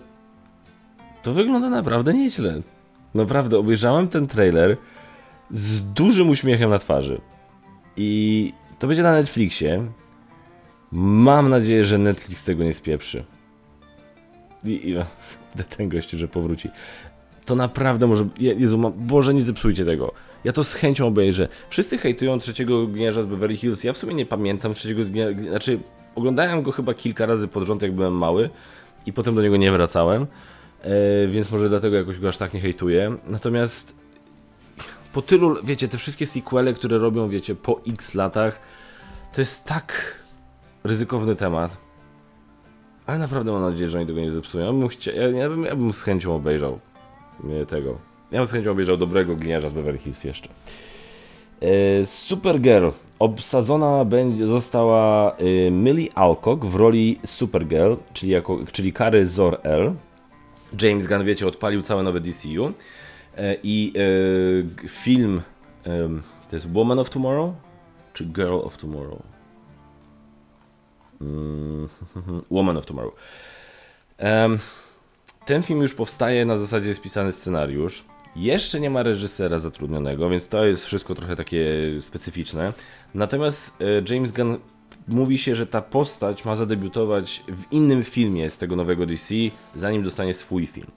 [1.23, 2.61] to wygląda naprawdę nieźle.
[3.13, 4.77] Naprawdę, obejrzałem ten trailer
[5.51, 7.21] z dużym uśmiechem na twarzy.
[7.97, 9.91] I to będzie na Netflixie.
[10.91, 13.23] Mam nadzieję, że Netflix tego nie spieprzy.
[14.63, 14.95] I, i
[15.77, 16.69] ten że powróci.
[17.45, 18.27] To naprawdę może.
[18.39, 20.13] Jezu, Boże, nie zepsujcie tego.
[20.43, 21.47] Ja to z chęcią obejrzę.
[21.69, 23.83] Wszyscy hejtują trzeciego gniarza z Beverly Hills.
[23.83, 25.39] Ja w sumie nie pamiętam trzeciego gniarza.
[25.49, 25.79] Znaczy,
[26.15, 28.49] oglądałem go chyba kilka razy pod rząd, jak byłem mały.
[29.05, 30.27] I potem do niego nie wracałem.
[30.81, 33.17] E, więc może dlatego jakoś go aż tak nie hejtuję.
[33.27, 33.95] Natomiast
[35.13, 38.59] po tylu, wiecie, te wszystkie sequele, które robią, wiecie, po x latach,
[39.33, 40.19] to jest tak
[40.83, 41.77] ryzykowny temat.
[43.05, 44.65] Ale naprawdę mam nadzieję, że oni tego nie zepsują.
[44.65, 45.11] Ja bym, chcia...
[45.11, 46.79] ja, bym, ja bym z chęcią obejrzał
[47.43, 47.97] nie tego.
[48.31, 50.49] Ja bym z chęcią obejrzał dobrego gliniarza z Beverly Hills jeszcze.
[51.61, 52.89] E, Supergirl
[53.19, 59.93] obsadzona będzie, została e, Millie Alcock w roli Supergirl, czyli, jako, czyli Kary Zor-El.
[60.81, 62.73] James Gunn, wiecie, odpalił całe nowe DCU.
[63.37, 63.93] E, I
[64.87, 65.41] film
[66.49, 67.53] to jest Woman of Tomorrow?
[68.13, 69.23] Czy Girl of Tomorrow?
[71.21, 71.89] Mm,
[72.51, 73.15] Woman of Tomorrow.
[75.45, 78.03] ten film już powstaje, na zasadzie jest pisany scenariusz.
[78.35, 81.65] Jeszcze nie ma reżysera zatrudnionego, więc to jest wszystko trochę takie
[82.01, 82.73] specyficzne.
[83.13, 84.57] Natomiast e, James Gunn
[85.07, 89.35] mówi się, że ta postać ma zadebiutować w innym filmie z tego nowego DC,
[89.75, 90.87] zanim dostanie swój film.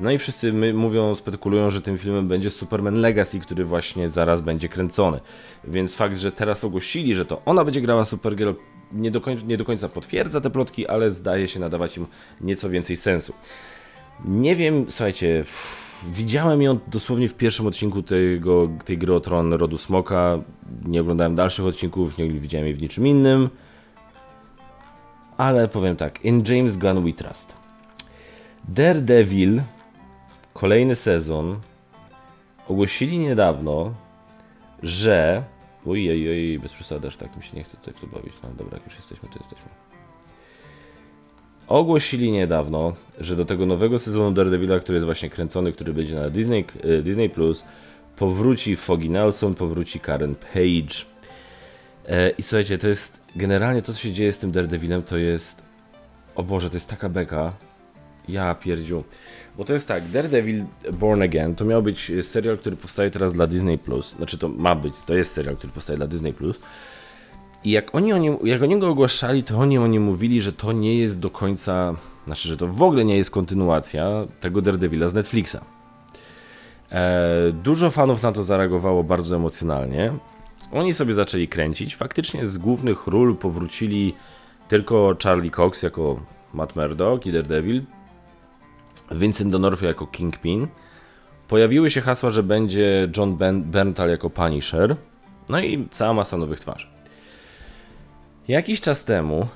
[0.00, 4.68] No i wszyscy mówią, spekulują, że tym filmem będzie Superman Legacy, który właśnie zaraz będzie
[4.68, 5.20] kręcony.
[5.64, 8.52] Więc fakt, że teraz ogłosili, że to ona będzie grała Supergirl,
[8.92, 12.06] nie do, końca, nie do końca potwierdza te plotki, ale zdaje się nadawać im
[12.40, 13.32] nieco więcej sensu.
[14.24, 15.44] Nie wiem, słuchajcie,
[16.08, 20.38] widziałem ją dosłownie w pierwszym odcinku tego, tej gry o Tron Rodu Smoka.
[20.84, 23.48] Nie oglądałem dalszych odcinków, nie widziałem jej w niczym innym.
[25.36, 27.54] Ale powiem tak, in James Gunn we trust.
[28.68, 29.62] Daredevil
[30.54, 31.60] kolejny sezon
[32.68, 33.94] ogłosili niedawno,
[34.82, 35.44] że.
[35.86, 38.34] Ojej, ojej, bez przesady, aż tak mi się nie chce tutaj w to bawić.
[38.42, 39.89] No dobra, jak już jesteśmy, to jesteśmy.
[41.70, 46.30] Ogłosili niedawno, że do tego nowego sezonu Daredevila, który jest właśnie kręcony, który będzie na
[46.30, 47.64] Disney, e, Disney Plus,
[48.16, 51.04] powróci Foggy Nelson, powróci Karen Page.
[52.08, 55.62] E, I słuchajcie, to jest generalnie to, co się dzieje z tym Daredevilem, to jest.
[56.34, 57.52] O Boże, to jest taka beka.
[58.28, 59.04] Ja pierdziu.
[59.56, 63.46] Bo to jest tak, Daredevil Born Again to miał być serial, który powstaje teraz dla
[63.46, 63.78] Disney+.
[63.78, 64.16] Plus.
[64.16, 66.32] Znaczy to ma być, to jest serial, który powstaje dla Disney+.
[66.32, 66.60] Plus.
[67.64, 68.10] I jak oni,
[68.44, 71.94] jak oni go ogłaszali, to oni oni mówili, że to nie jest do końca,
[72.26, 75.56] znaczy, że to w ogóle nie jest kontynuacja tego Daredevila z Netflixa.
[76.92, 80.12] E, dużo fanów na to zareagowało bardzo emocjonalnie.
[80.72, 81.96] Oni sobie zaczęli kręcić.
[81.96, 84.14] Faktycznie z głównych ról powrócili
[84.68, 86.20] tylko Charlie Cox jako
[86.54, 87.82] Matt Murdock i Daredevil,
[89.10, 90.66] Vincent D'Onofrio jako Kingpin.
[91.48, 94.96] Pojawiły się hasła, że będzie John ben Berntal jako Punisher.
[95.48, 96.99] No i cała masa nowych twarzy.
[98.50, 99.46] Jakiś czas temu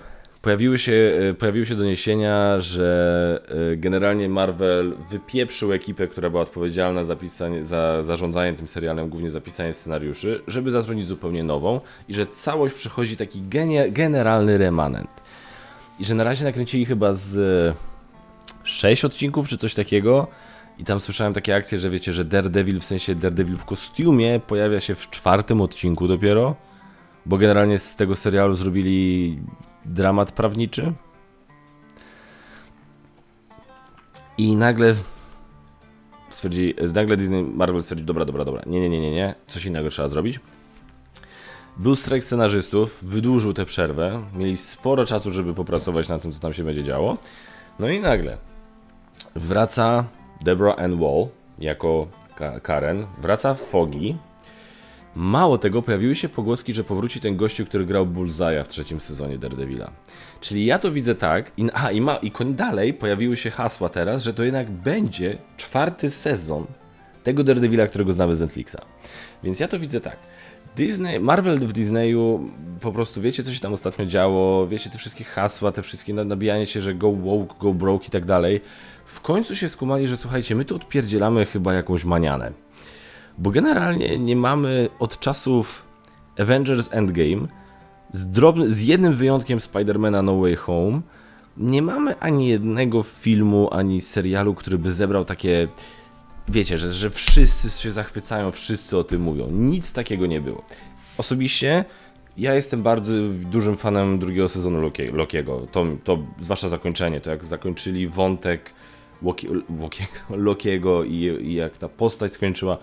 [0.43, 7.05] pojawiły się, e, pojawiły się doniesienia, że e, generalnie Marvel wypieprzył ekipę, która była odpowiedzialna
[7.05, 12.15] za, pisanie, za zarządzanie tym serialem, głównie za pisanie scenariuszy, żeby zatrudnić zupełnie nową i
[12.15, 13.43] że całość przychodzi taki
[13.91, 15.11] generalny remanent.
[15.99, 17.37] I że na razie nakręcili chyba z
[18.65, 20.27] 6 odcinków czy coś takiego.
[20.79, 24.81] I tam słyszałem takie akcje, że wiecie, że Daredevil, w sensie Daredevil w kostiumie pojawia
[24.81, 26.57] się w czwartym odcinku dopiero,
[27.27, 29.39] bo generalnie z tego serialu zrobili
[29.85, 30.93] dramat prawniczy.
[34.39, 34.95] I nagle
[36.29, 39.91] stwierdzi, nagle Disney, Marvel stwierdził, dobra, dobra, dobra, nie, nie, nie, nie, nie, coś innego
[39.91, 40.41] trzeba zrobić.
[41.77, 46.55] Był strajk scenarzystów, wydłużył tę przerwę, mieli sporo czasu, żeby popracować nad tym, co tam
[46.55, 47.19] się będzie działo.
[47.79, 48.39] No i nagle
[49.35, 50.05] Wraca
[50.45, 52.09] Deborah Ann Wall jako
[52.63, 54.15] Karen, wraca Foggy.
[55.17, 59.39] Mało tego, pojawiły się pogłoski, że powróci ten gościu, który grał Bullseye'a w trzecim sezonie
[59.39, 59.91] Daredevila.
[60.41, 64.23] Czyli ja to widzę tak, i, a, i, ma, i dalej pojawiły się hasła teraz,
[64.23, 66.67] że to jednak będzie czwarty sezon
[67.23, 68.77] tego Daredevila, którego znamy z Netflixa.
[69.43, 70.17] Więc ja to widzę tak.
[70.77, 72.51] Disney, Marvel w Disneyu,
[72.81, 76.67] po prostu wiecie, co się tam ostatnio działo, wiecie, te wszystkie hasła, te wszystkie nabijanie
[76.67, 78.61] się, że go woke, go broke i tak dalej.
[79.07, 82.64] W końcu się skumali, że słuchajcie, my tu odpierdzielamy chyba jakąś manianę.
[83.39, 85.85] Bo generalnie nie mamy od czasów
[86.39, 87.49] Avengers Endgame,
[88.13, 91.01] z, drobny, z jednym wyjątkiem Spidermana No Way Home,
[91.57, 95.69] nie mamy ani jednego filmu, ani serialu, który by zebrał takie
[96.49, 99.51] wiecie, że, że wszyscy się zachwycają, wszyscy o tym mówią.
[99.51, 100.63] Nic takiego nie było.
[101.19, 101.85] Osobiście
[102.37, 103.13] ja jestem bardzo
[103.51, 105.67] dużym fanem drugiego sezonu Loki, Lokiego.
[105.73, 108.71] To, to zwłaszcza zakończenie, to jak zakończyli wątek
[109.23, 109.49] Loki,
[110.31, 112.79] Lokiego i, i jak ta postać skończyła,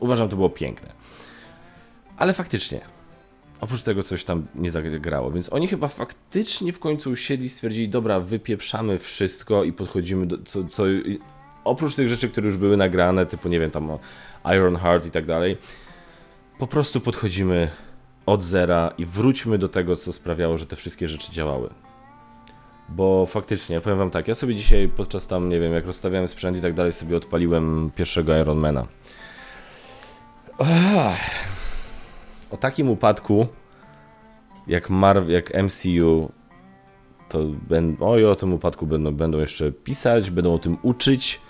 [0.00, 0.92] uważam to było piękne.
[2.16, 2.80] Ale faktycznie,
[3.60, 8.20] oprócz tego coś tam nie zagrało, więc oni chyba faktycznie w końcu usiedli, stwierdzili, dobra,
[8.20, 10.84] wypieprzamy wszystko i podchodzimy do, co, co
[11.64, 13.98] oprócz tych rzeczy, które już były nagrane, typu nie wiem, tam
[14.56, 15.58] Iron Heart i tak dalej,
[16.58, 17.70] po prostu podchodzimy
[18.26, 21.70] od zera i wróćmy do tego, co sprawiało, że te wszystkie rzeczy działały.
[22.88, 26.56] Bo faktycznie, powiem wam tak, ja sobie dzisiaj podczas tam, nie wiem, jak rozstawiałem sprzęt
[26.56, 28.86] i tak dalej, sobie odpaliłem pierwszego Ironmana.
[32.50, 33.46] O takim upadku,
[34.66, 34.88] jak,
[35.28, 36.32] jak MCU,
[37.28, 41.40] to ben, oj, o tym upadku będą, będą jeszcze pisać, będą o tym uczyć.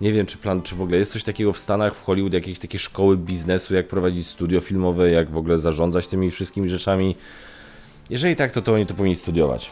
[0.00, 2.58] Nie wiem, czy plan, czy w ogóle jest coś takiego w Stanach, w Hollywood, jakieś
[2.58, 7.16] takie szkoły biznesu, jak prowadzić studio filmowe, jak w ogóle zarządzać tymi wszystkimi rzeczami.
[8.10, 9.70] Jeżeli tak, to to oni to powinni studiować.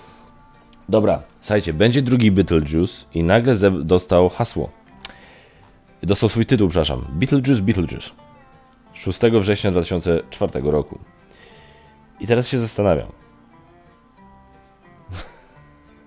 [0.89, 4.71] Dobra, słuchajcie, będzie drugi Beetlejuice i nagle dostał hasło.
[6.03, 7.07] Dostał swój tytuł, przepraszam.
[7.13, 8.11] Beetlejuice, Beetlejuice.
[8.93, 10.99] 6 września 2004 roku.
[12.21, 13.09] I teraz się zastanawiam.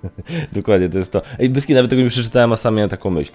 [0.54, 1.21] Dokładnie, to jest to.
[1.39, 3.32] Ej, Byski, nawet tego nie przeczytałem, a sam miałem taką myśl.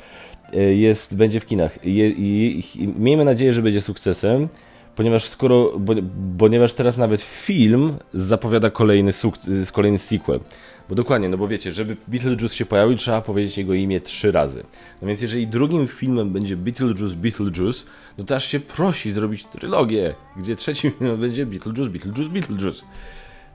[0.53, 1.85] E, jest, będzie w kinach.
[1.85, 4.49] I, i miejmy nadzieję, że będzie sukcesem,
[4.97, 5.95] ponieważ skoro, bo,
[6.39, 10.41] ponieważ teraz nawet film zapowiada kolejny, sukces, kolejny sequel.
[10.91, 14.65] Bo dokładnie, no bo wiecie, żeby Beetlejuice się pojawił, trzeba powiedzieć jego imię trzy razy.
[15.03, 17.85] No więc jeżeli drugim filmem będzie Beetlejuice, Beetlejuice,
[18.19, 22.83] no to aż się prosi zrobić trylogię, gdzie trzecim filmem będzie Beetlejuice, Beetlejuice, Beetlejuice.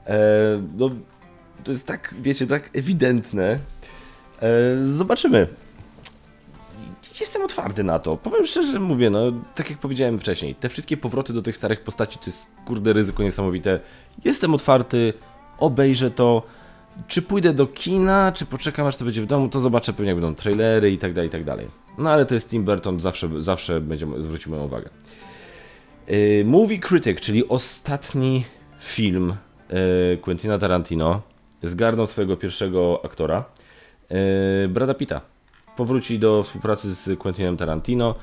[0.06, 0.16] Eee,
[0.76, 0.90] no,
[1.64, 3.58] to jest tak, wiecie, tak ewidentne.
[4.42, 4.48] Eee,
[4.84, 5.46] zobaczymy
[7.20, 8.16] jestem otwarty na to.
[8.16, 9.20] Powiem szczerze, mówię, no,
[9.54, 13.22] tak jak powiedziałem wcześniej, te wszystkie powroty do tych starych postaci to jest kurde ryzyko
[13.22, 13.80] niesamowite.
[14.24, 15.12] Jestem otwarty,
[15.58, 16.42] obejrzę to.
[17.08, 20.20] Czy pójdę do kina, czy poczekam aż to będzie w domu, to zobaczę pewnie jak
[20.20, 21.66] będą trailery i tak dalej, i tak dalej.
[21.98, 24.90] No ale to jest Tim Burton, zawsze, zawsze będzie zwrócił moją uwagę.
[26.08, 28.44] Yy, Movie Critic, czyli ostatni
[28.80, 29.34] film
[29.70, 31.22] yy, Quentina Tarantino,
[31.62, 33.44] zgarnął swojego pierwszego aktora,
[34.10, 35.20] yy, Brada Pitta
[35.76, 38.14] powróci do współpracy z Quentinem Tarantino.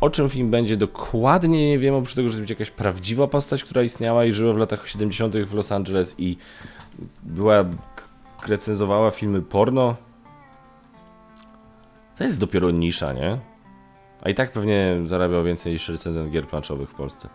[0.00, 3.82] O czym film będzie dokładnie nie wiem, oprócz tego, że będzie jakaś prawdziwa postać, która
[3.82, 5.36] istniała i żyła w latach 70.
[5.36, 6.36] w Los Angeles i
[7.22, 7.64] była
[8.48, 9.96] recenzowała filmy porno.
[12.16, 13.38] To jest dopiero nisza, nie?
[14.22, 17.28] A i tak pewnie zarabiał więcej niż recenzent gier planszowych w Polsce.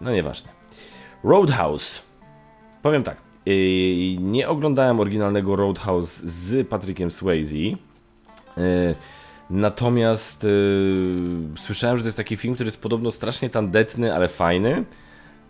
[0.00, 0.50] No nieważne.
[1.24, 2.02] Roadhouse.
[2.82, 3.16] Powiem tak.
[3.46, 7.76] Yy, nie oglądałem oryginalnego Roadhouse z Patrickiem Swayze
[8.56, 8.94] E,
[9.50, 14.84] natomiast yy, słyszałem, że to jest taki film, który jest podobno strasznie tandetny, ale fajny.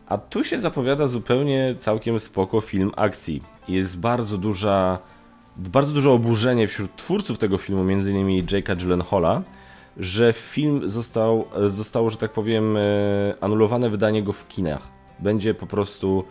[0.06, 3.42] A tu się zapowiada zupełnie całkiem spoko film akcji.
[3.68, 4.98] Jest bardzo duża,
[5.56, 9.42] bardzo duże oburzenie wśród twórców tego filmu, innymi Jake'a Gyllenhaala,
[9.96, 12.76] że film został, zostało, że tak powiem,
[13.40, 14.82] anulowane wydanie go w kinach.
[15.18, 16.24] Będzie po prostu,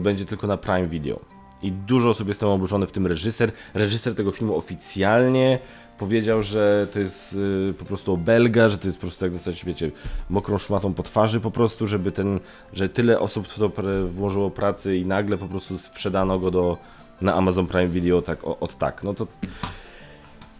[0.00, 1.20] będzie tylko na Prime Video.
[1.62, 3.52] I dużo osób jest tym oburzony, w tym reżyser.
[3.74, 5.58] Reżyser tego filmu oficjalnie
[6.00, 7.32] powiedział, że to jest
[7.70, 9.90] y, po prostu obelga, że to jest po prostu jak dostać, wiecie,
[10.30, 12.40] mokrą szmatą po twarzy po prostu, żeby ten,
[12.72, 13.72] że tyle osób w to
[14.06, 16.76] włożyło pracy i nagle po prostu sprzedano go do,
[17.20, 19.02] na Amazon Prime Video tak o, od tak.
[19.02, 19.26] No to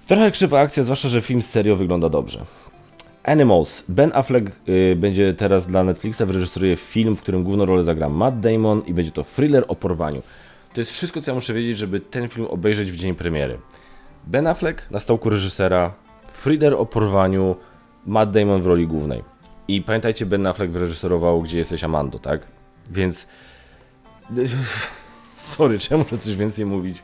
[0.07, 2.45] trochę krzywa akcja, zwłaszcza, że film serio wygląda dobrze.
[3.23, 3.85] Animals.
[3.89, 8.41] Ben Affleck y, będzie teraz dla Netflixa wyreżyseruje film, w którym główną rolę zagra Matt
[8.41, 10.23] Damon i będzie to thriller o porwaniu.
[10.75, 13.59] To jest wszystko, co ja muszę wiedzieć, żeby ten film obejrzeć w dzień premiery.
[14.27, 15.93] Ben Affleck na stołku reżysera,
[16.33, 17.57] Frieder o porwaniu,
[18.07, 19.23] Matt Damon w roli głównej.
[19.69, 22.41] I pamiętajcie, Ben Affleck wyreżyserował Gdzie jesteś Amando, tak?
[22.91, 23.29] Więc...
[25.37, 27.03] Sorry, ja muszę coś więcej mówić?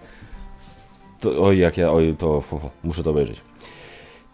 [1.21, 2.43] To, oj, jak ja, oj, to
[2.85, 3.41] muszę to obejrzeć.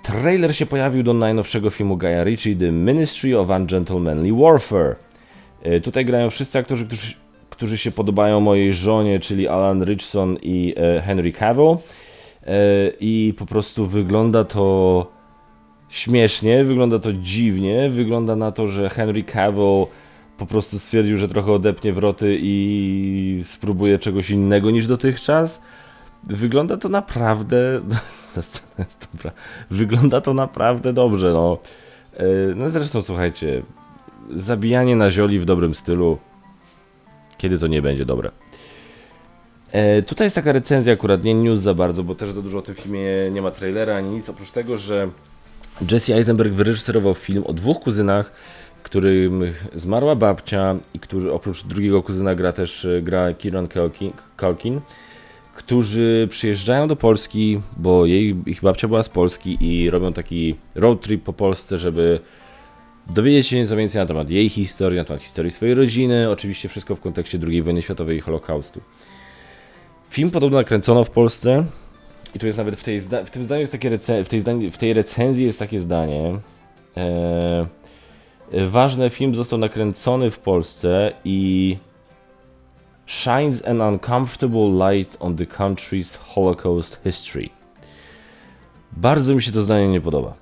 [0.02, 4.96] Trailer się pojawił do najnowszego filmu Guya Ritchie, The Ministry of Ungentlemanly Warfare.
[5.62, 7.14] E, tutaj grają wszyscy aktorzy, którzy
[7.50, 11.76] którzy się podobają mojej żonie, czyli Alan Richson i e, Henry Cavill.
[12.46, 12.52] E,
[13.00, 15.06] I po prostu wygląda to
[15.88, 19.86] śmiesznie, wygląda to dziwnie, wygląda na to, że Henry Cavill
[20.38, 25.62] po prostu stwierdził, że trochę odepnie wroty i spróbuje czegoś innego niż dotychczas.
[26.24, 27.80] Wygląda to naprawdę.
[29.12, 29.32] Dobra.
[29.70, 31.32] Wygląda to naprawdę dobrze.
[31.32, 31.58] No.
[32.16, 32.24] E,
[32.56, 33.62] no zresztą słuchajcie,
[34.34, 36.18] zabijanie na zioli w dobrym stylu
[37.42, 38.30] kiedy to nie będzie dobre.
[39.72, 42.62] E, tutaj jest taka recenzja akurat, nie news za bardzo, bo też za dużo o
[42.62, 45.08] tym filmie nie ma trailera ani nic, oprócz tego, że
[45.90, 48.32] Jesse Eisenberg wyreżyserował film o dwóch kuzynach,
[48.82, 49.44] którym
[49.74, 53.68] zmarła babcia i który oprócz drugiego kuzyna gra też gra Kieran
[54.40, 54.80] Culkin,
[55.54, 61.00] którzy przyjeżdżają do Polski, bo jej, ich babcia była z Polski i robią taki road
[61.00, 62.20] trip po Polsce, żeby
[63.14, 66.96] dowiedzieć się nieco więcej na temat jej historii, na temat historii swojej rodziny, oczywiście wszystko
[66.96, 68.80] w kontekście II wojny światowej i Holokaustu.
[70.12, 71.64] Film podobno nakręcono w Polsce
[72.34, 74.94] i tu jest nawet w, tej w tym zdaniu jest takie w, tej w tej
[74.94, 76.40] recenzji jest takie zdanie.
[76.96, 77.66] Eee,
[78.68, 81.76] ważny film został nakręcony w Polsce i
[83.06, 87.48] shines an uncomfortable light on the country's Holocaust history.
[88.92, 90.34] Bardzo mi się to zdanie nie podoba.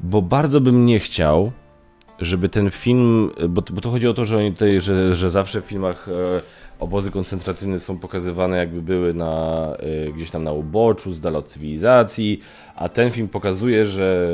[0.00, 1.52] Bo bardzo bym nie chciał,
[2.18, 5.60] żeby ten film, bo, bo to chodzi o to, że oni tutaj, że, że zawsze
[5.60, 9.68] w filmach e, obozy koncentracyjne są pokazywane jakby były na,
[10.08, 12.40] y, gdzieś tam na uboczu, z dala od cywilizacji,
[12.76, 14.30] a ten film pokazuje, że,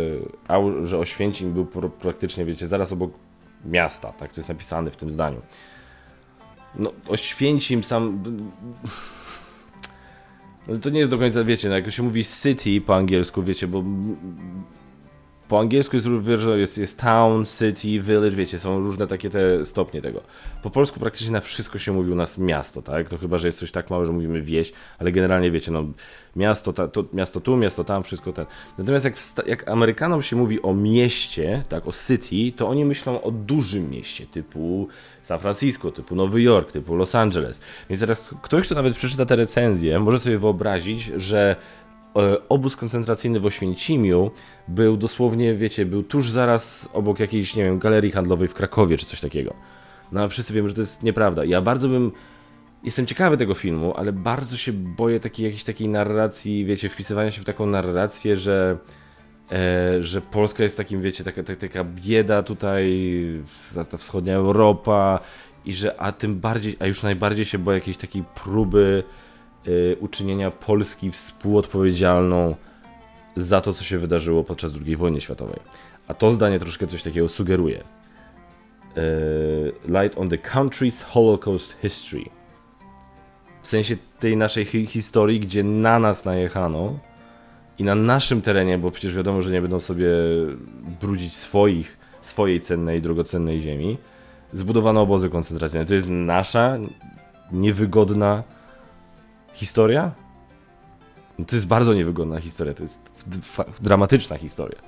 [0.82, 1.66] że Oświęcim był
[2.00, 3.10] praktycznie, wiecie, zaraz obok
[3.64, 5.40] miasta, tak to jest napisane w tym zdaniu.
[6.74, 8.22] No, Oświęcim sam...
[10.68, 13.66] No, to nie jest do końca, wiecie, no, jak się mówi city po angielsku, wiecie,
[13.66, 13.82] bo
[15.50, 16.08] po angielsku jest,
[16.56, 20.20] jest, jest town, city, village, wiecie, są różne takie te stopnie tego.
[20.62, 23.12] Po polsku praktycznie na wszystko się mówi u nas miasto, tak?
[23.12, 25.84] No chyba, że jest coś tak małe, że mówimy wieś, ale generalnie wiecie, no
[26.36, 28.46] miasto, ta, to, miasto tu, miasto tam, wszystko ten.
[28.78, 29.14] Natomiast jak,
[29.46, 34.26] jak Amerykanom się mówi o mieście, tak, o city, to oni myślą o dużym mieście,
[34.26, 34.88] typu
[35.22, 37.60] San Francisco, typu Nowy Jork, typu Los Angeles.
[37.88, 41.56] Więc teraz ktoś, kto nawet przeczyta te recenzje, może sobie wyobrazić, że
[42.48, 44.30] obóz koncentracyjny w Oświęcimiu
[44.68, 49.06] był dosłownie, wiecie, był tuż zaraz obok jakiejś, nie wiem, galerii handlowej w Krakowie czy
[49.06, 49.54] coś takiego.
[50.12, 51.44] No a wszyscy wiemy, że to jest nieprawda.
[51.44, 52.12] Ja bardzo bym.
[52.84, 57.42] Jestem ciekawy tego filmu, ale bardzo się boję takiej jakiejś takiej narracji, wiecie, wpisywania się
[57.42, 58.78] w taką narrację, że.
[59.52, 63.12] E, że Polska jest takim, wiecie, taka, taka, taka bieda tutaj,
[63.90, 65.20] ta wschodnia Europa
[65.64, 69.04] i że, a tym bardziej, a już najbardziej się boję jakiejś takiej próby
[69.68, 72.54] y, uczynienia Polski współodpowiedzialną
[73.36, 75.60] za to, co się wydarzyło podczas II wojny światowej.
[76.08, 77.78] A to zdanie troszkę coś takiego sugeruje.
[77.78, 82.24] Y, light on the country's Holocaust history.
[83.62, 86.98] W sensie tej naszej hi historii, gdzie na nas najechano
[87.78, 90.08] i na naszym terenie, bo przecież wiadomo, że nie będą sobie
[91.00, 93.98] brudzić swoich, swojej cennej, drogocennej ziemi,
[94.52, 95.86] zbudowano obozy koncentracyjne.
[95.86, 96.78] To jest nasza
[97.52, 98.42] niewygodna
[99.60, 100.12] historia?
[101.38, 103.00] No to jest bardzo niewygodna historia, to jest
[103.80, 104.78] dramatyczna historia.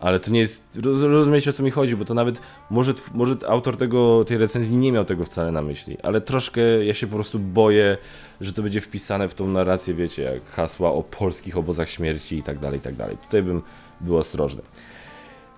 [0.00, 0.78] Ale to nie jest.
[1.02, 2.40] Rozumiecie o co mi chodzi, bo to nawet.
[2.70, 6.94] Może, może autor tego, tej recenzji nie miał tego wcale na myśli, ale troszkę ja
[6.94, 7.98] się po prostu boję,
[8.40, 12.42] że to będzie wpisane w tą narrację, wiecie, jak hasła o polskich obozach śmierci i
[12.42, 13.16] tak dalej, i tak dalej.
[13.18, 13.62] Tutaj bym
[14.00, 14.62] był ostrożny.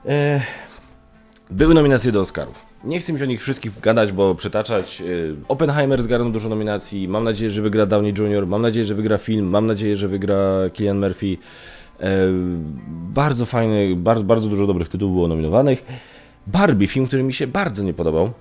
[0.06, 0.40] Eee,
[1.50, 2.73] były nominacje do Oscarów.
[2.85, 5.01] Nie chcę mi o nich wszystkich gadać, bo przytaczać.
[5.01, 7.09] Y, Oppenheimer zgarnął dużo nominacji.
[7.09, 10.70] Mam nadzieję, że wygra Downey Jr., mam nadzieję, że wygra film, mam nadzieję, że wygra
[10.72, 11.37] Killian Murphy.
[12.01, 12.28] E,
[12.89, 15.85] bardzo fajny, bardzo, bardzo dużo dobrych tytułów było nominowanych.
[16.47, 18.32] Barbie, film, który mi się bardzo nie podobał.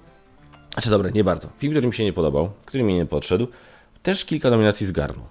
[0.74, 1.50] Znaczy, dobra, nie bardzo.
[1.58, 3.48] Film, który mi się nie podobał, który mi nie podszedł,
[4.04, 5.26] też kilka nominacji zgarnął.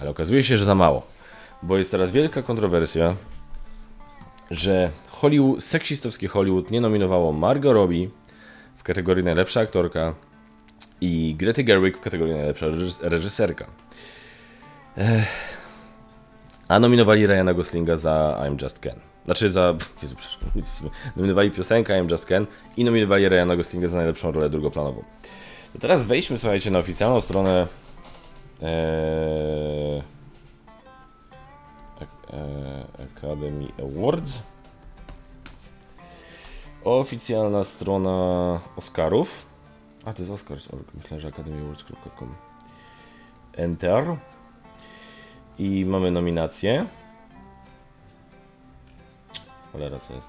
[0.00, 1.06] Ale okazuje się, że za mało.
[1.62, 3.16] Bo jest teraz wielka kontrowersja,
[4.50, 8.08] że Hollywood, seksistowskie Hollywood nie nominowało Margot Robbie
[8.76, 10.14] w kategorii najlepsza aktorka
[11.00, 12.66] i Greta Gerwig w kategorii najlepsza
[13.00, 13.66] reżyserka.
[14.96, 15.56] Ech.
[16.68, 19.00] A nominowali Ryana Goslinga za I'm Just Ken.
[19.24, 19.74] Znaczy za...
[20.02, 20.16] Jezu,
[21.16, 22.46] nominowali piosenkę I'm Just Ken
[22.76, 25.04] i nominowali Ryana Goslinga za najlepszą rolę drugoplanową.
[25.80, 27.66] Teraz wejdźmy, słuchajcie, na oficjalną stronę
[28.62, 30.02] ee,
[33.16, 34.38] Academy Awards.
[36.86, 39.46] Oficjalna strona Oscarów.
[40.04, 40.94] A to jest Oscars.org.
[40.94, 42.34] Myślę, że academyawards.com.
[43.56, 44.04] Enter.
[45.58, 46.86] I mamy nominację.
[49.72, 50.28] Cholera, co jest?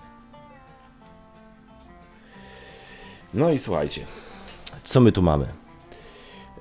[3.34, 4.05] No i słuchajcie.
[4.84, 5.47] Co my tu mamy?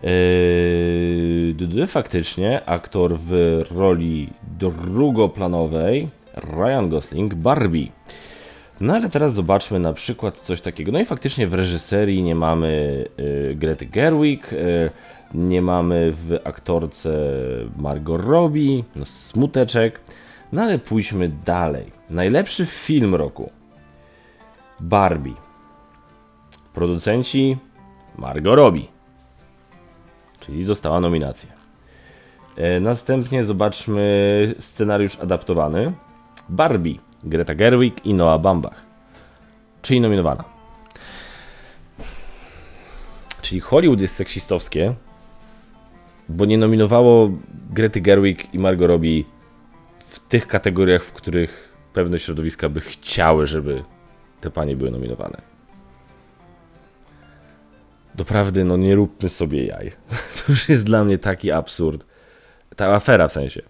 [0.03, 7.89] Yy, faktycznie aktor w roli drugoplanowej Ryan Gosling Barbie.
[8.81, 10.93] No ale teraz zobaczmy na przykład coś takiego.
[10.93, 14.91] No i faktycznie w reżyserii nie mamy y, Grety Gerwig, y,
[15.35, 17.35] nie mamy w aktorce
[17.79, 20.01] Margot Robbie, no smuteczek.
[20.53, 21.93] No ale pójdźmy dalej.
[22.11, 23.51] Najlepszy film roku.
[24.81, 25.35] Barbie.
[26.75, 27.57] Producenci
[28.19, 28.87] Margot Robbie.
[30.41, 31.49] Czyli dostała nominację.
[32.57, 35.93] E, następnie zobaczmy scenariusz adaptowany.
[36.49, 36.97] Barbie,
[37.27, 38.83] Greta Gerwig i Noah Bambach.
[39.83, 40.45] Czyli nominowana.
[43.43, 44.95] Czyli Hollywood jest seksistowskie,
[46.29, 47.31] bo nie nominowało
[47.71, 49.25] Grety Gerwig i Margot Robbie
[49.99, 53.85] w tych kategoriach, w których pewne środowiska by chciały, żeby
[54.41, 55.43] te panie były nominowane.
[58.15, 59.93] Doprawdy, no nie róbmy sobie jaj.
[60.37, 62.05] To już jest dla mnie taki absurd.
[62.77, 63.63] Ta afera w sensie.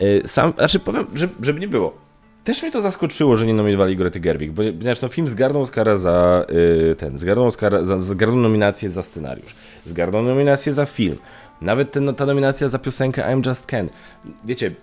[0.00, 2.07] Y, sam, znaczy powiem, żeby, żeby nie było.
[2.48, 5.96] Też mnie to zaskoczyło, że nie nominowali Grety Gerwig, bo ponieważ no, film zgarnął Oscara
[5.96, 9.54] za yy, ten, zgarnął, Oscara, za, zgarnął nominację za scenariusz,
[9.86, 11.16] zgarnął nominację za film,
[11.60, 13.88] nawet ten, ta nominacja za piosenkę I'm Just Ken.
[14.44, 14.74] Wiecie,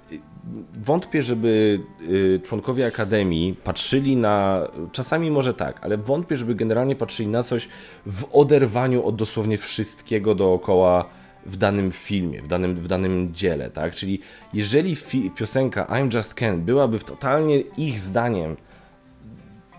[0.84, 4.68] wątpię, żeby y, członkowie Akademii patrzyli na.
[4.92, 7.68] Czasami może tak, ale wątpię, żeby generalnie patrzyli na coś
[8.06, 11.06] w oderwaniu od dosłownie wszystkiego dookoła
[11.46, 13.96] w danym filmie, w danym, w danym dziele, tak?
[13.96, 14.20] Czyli
[14.54, 14.98] jeżeli
[15.36, 18.56] piosenka I'm Just Ken byłaby w totalnie ich zdaniem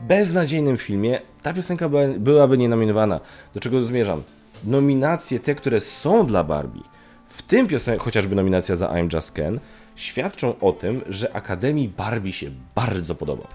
[0.00, 1.88] beznadziejnym filmie, ta piosenka
[2.18, 3.20] byłaby nie nominowana.
[3.54, 4.22] Do czego zmierzam?
[4.64, 6.80] Nominacje, te, które są dla Barbie,
[7.28, 9.60] w tym piosenka, chociażby nominacja za I'm Just Ken,
[9.94, 13.48] świadczą o tym, że Akademii Barbie się bardzo podoba.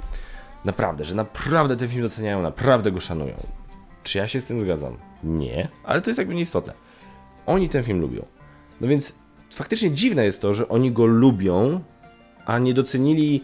[0.66, 3.36] Naprawdę, że naprawdę ten film doceniają, naprawdę go szanują.
[4.03, 4.97] Czy ja się z tym zgadzam?
[5.24, 6.74] Nie, ale to jest jakby nieistotne.
[7.46, 8.26] Oni ten film lubią.
[8.82, 9.14] No więc
[9.54, 11.82] faktycznie dziwne jest to, że oni go lubią,
[12.46, 13.44] a nie docenili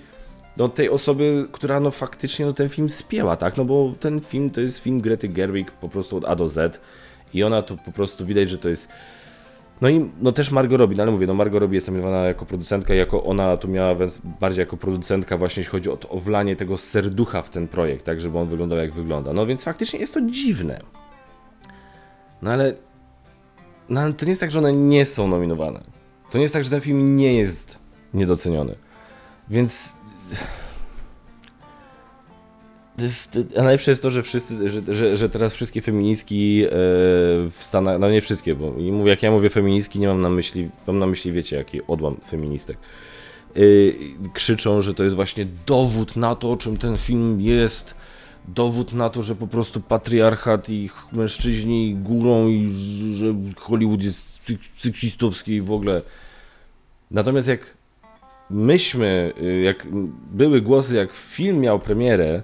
[0.58, 3.58] no, tej osoby, która no faktycznie no, ten film spięła, tak?
[3.58, 6.82] No bo ten film to jest film Grety Gerwig po prostu od A do Z
[7.34, 8.91] i ona tu po prostu widać, że to jest
[9.82, 12.45] no i no też Margot Robbie, no ale mówię, no Margot Robbie jest nominowana jako
[12.45, 13.95] producentka, jako ona tu miała
[14.39, 18.06] bardziej jako producentka właśnie jeśli chodzi o to, o wlanie tego serducha w ten projekt,
[18.06, 19.34] tak, żeby on wyglądał jak wygląda.
[19.34, 20.80] No więc faktycznie jest to dziwne.
[22.41, 22.74] No ale,
[23.89, 25.83] no ale to nie jest tak, że one nie są nominowane.
[26.31, 27.79] To nie jest tak, że ten film nie jest
[28.13, 28.75] niedoceniony.
[29.49, 29.97] Więc
[33.57, 37.99] a najlepsze jest to, że, wszyscy, że, że, że teraz wszystkie feministki e, w Stanach,
[37.99, 38.73] no nie wszystkie, bo
[39.05, 42.77] jak ja mówię feministki, nie mam na myśli, mam na myśli, wiecie, jaki odłam feministek,
[43.55, 43.59] e,
[44.33, 47.95] krzyczą, że to jest właśnie dowód na to, czym ten film jest,
[48.48, 52.72] dowód na to, że po prostu patriarchat i mężczyźni górą i
[53.14, 54.39] że Hollywood jest
[54.78, 56.02] seksistowski i w ogóle.
[57.12, 57.78] Natomiast jak
[58.50, 59.88] myśmy, y, jak
[60.32, 62.43] były głosy, jak film miał premierę,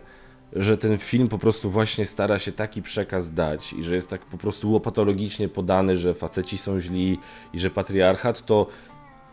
[0.55, 4.21] że ten film po prostu właśnie stara się taki przekaz dać i że jest tak
[4.21, 7.17] po prostu łopatologicznie podany, że faceci są źli
[7.53, 8.67] i że patriarchat, to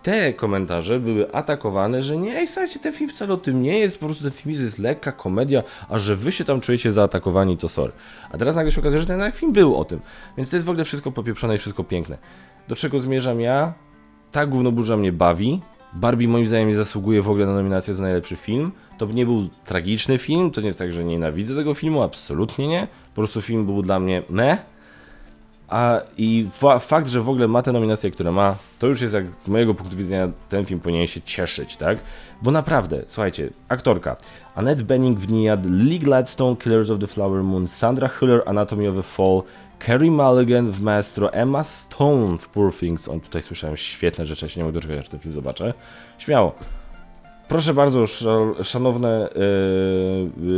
[0.02, 4.06] te komentarze były atakowane, że nie, słuchajcie, ten film wcale o tym nie jest, po
[4.06, 7.92] prostu ten film jest lekka komedia, a że wy się tam czujecie zaatakowani, to sorry.
[8.32, 10.00] A teraz nagle się okazuje, że ten film był o tym.
[10.36, 12.18] Więc to jest w ogóle wszystko popieprzone i wszystko piękne.
[12.68, 13.74] Do czego zmierzam ja?
[14.32, 15.60] Ta gównoburza mnie bawi.
[15.92, 18.72] Barbie moim zdaniem nie zasługuje w ogóle na nominację za najlepszy film.
[18.98, 22.88] To nie był tragiczny film, to nie jest tak, że nienawidzę tego filmu, absolutnie nie.
[23.14, 24.58] Po prostu film był dla mnie meh.
[25.70, 29.14] A i fa fakt, że w ogóle ma te nominacje, które ma, to już jest
[29.14, 31.98] jak z mojego punktu widzenia ten film powinien się cieszyć, tak?
[32.42, 34.16] Bo naprawdę, słuchajcie, aktorka
[34.54, 38.96] Annette Bening w Niad, Lee Gladstone, Killers of the Flower Moon, Sandra Hüller, Anatomy of
[38.98, 39.42] a Fall,
[39.86, 43.08] Carrie Mulligan w Maestro, Emma Stone w Poor Things.
[43.08, 45.74] On tutaj słyszałem świetne rzeczy, ja się nie mogę doczekać, aż ten film zobaczę.
[46.18, 46.54] Śmiało.
[47.48, 48.04] Proszę bardzo,
[48.62, 49.28] szanowne,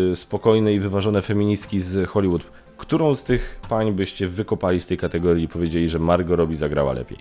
[0.09, 2.43] yy, spokojne i wyważone feministki z Hollywood.
[2.83, 6.93] Którą z tych pań byście wykopali z tej kategorii i powiedzieli, że Margot Robbie zagrała
[6.93, 7.19] lepiej?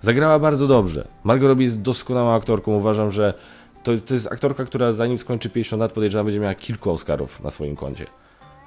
[0.00, 1.08] Zagrała bardzo dobrze.
[1.24, 2.74] Margot Robbie jest doskonałą aktorką.
[2.74, 3.34] Uważam, że
[3.82, 7.50] to, to jest aktorka, która zanim skończy 50 lat, podejrzewam, będzie miała kilku Oscarów na
[7.50, 8.06] swoim koncie.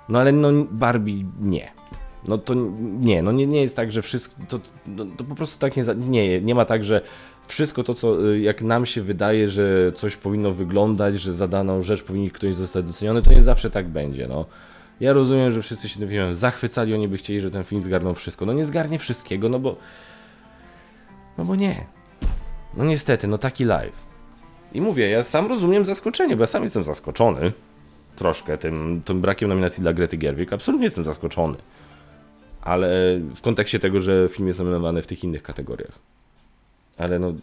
[0.10, 1.72] No ale no Barbie nie.
[2.28, 2.54] No to
[3.00, 5.84] nie, no nie, nie jest tak, że wszystko, to, no, to po prostu tak nie,
[5.98, 7.02] nie, nie ma tak, że
[7.48, 11.82] wszystko to, co y, jak nam się wydaje, że coś powinno wyglądać, że za daną
[11.82, 14.46] rzecz powinien ktoś zostać doceniony, to nie zawsze tak będzie, no.
[15.00, 18.16] Ja rozumiem, że wszyscy się tym filmem zachwycali, oni by chcieli, że ten film zgarnął
[18.16, 18.46] wszystko.
[18.46, 19.76] No nie zgarnie wszystkiego, no bo...
[21.38, 21.86] No bo nie.
[22.78, 24.06] No niestety, no taki live.
[24.74, 27.52] I mówię, ja sam rozumiem zaskoczenie, bo ja sam jestem zaskoczony
[28.16, 30.54] troszkę tym, tym brakiem nominacji dla Grety Gerwig.
[30.54, 31.58] Absolutnie jestem zaskoczony.
[32.62, 36.00] Ale w kontekście tego, że film jest nominowany w tych innych kategoriach.
[36.98, 37.34] Ale no,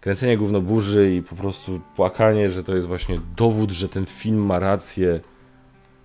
[0.00, 4.46] kręcenie gówno burzy i po prostu płakanie, że to jest właśnie dowód, że ten film
[4.46, 5.20] ma rację.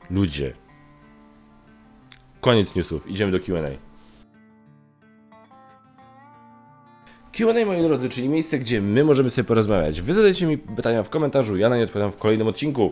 [0.10, 0.54] Ludzie.
[2.42, 3.70] Koniec newsów, idziemy do QA.
[7.38, 10.02] Q&A, moi drodzy, czyli miejsce, gdzie my możemy sobie porozmawiać.
[10.02, 12.92] Wy zadajcie mi pytania w komentarzu, ja na nie odpowiadam w kolejnym odcinku.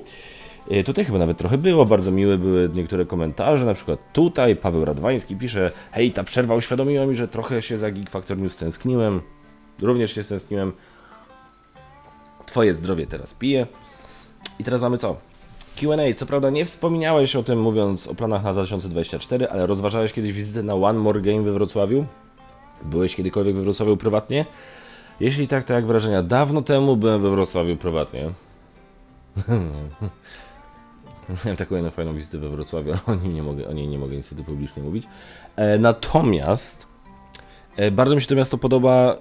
[0.70, 4.86] E, tutaj chyba nawet trochę było, bardzo miłe były niektóre komentarze, na przykład tutaj Paweł
[4.86, 8.58] Radwański pisze Hej, ta przerwa uświadomiła mi, że trochę się za Geek Factor News
[9.82, 10.72] Również się stęskniłem.
[12.46, 13.68] Twoje zdrowie teraz piję.
[14.60, 15.18] I teraz mamy co?
[15.76, 16.14] Q&A.
[16.14, 20.64] Co prawda nie wspominałeś o tym mówiąc o planach na 2024, ale rozważałeś kiedyś wizytę
[20.64, 22.06] na One More Game we Wrocławiu?
[22.84, 24.46] Byłeś kiedykolwiek we Wrocławiu prywatnie?
[25.20, 26.24] Jeśli tak, to jak wrażenia?
[26.24, 28.32] Dawno temu byłem we Wrocławiu prywatnie.
[31.46, 33.98] Miałem taką jedną fajną wizytę we Wrocławiu, ale o niej nie mogę, o niej nie
[33.98, 35.08] mogę niestety publicznie mówić.
[35.56, 36.86] E, natomiast
[37.92, 39.18] bardzo mi się to miasto podoba.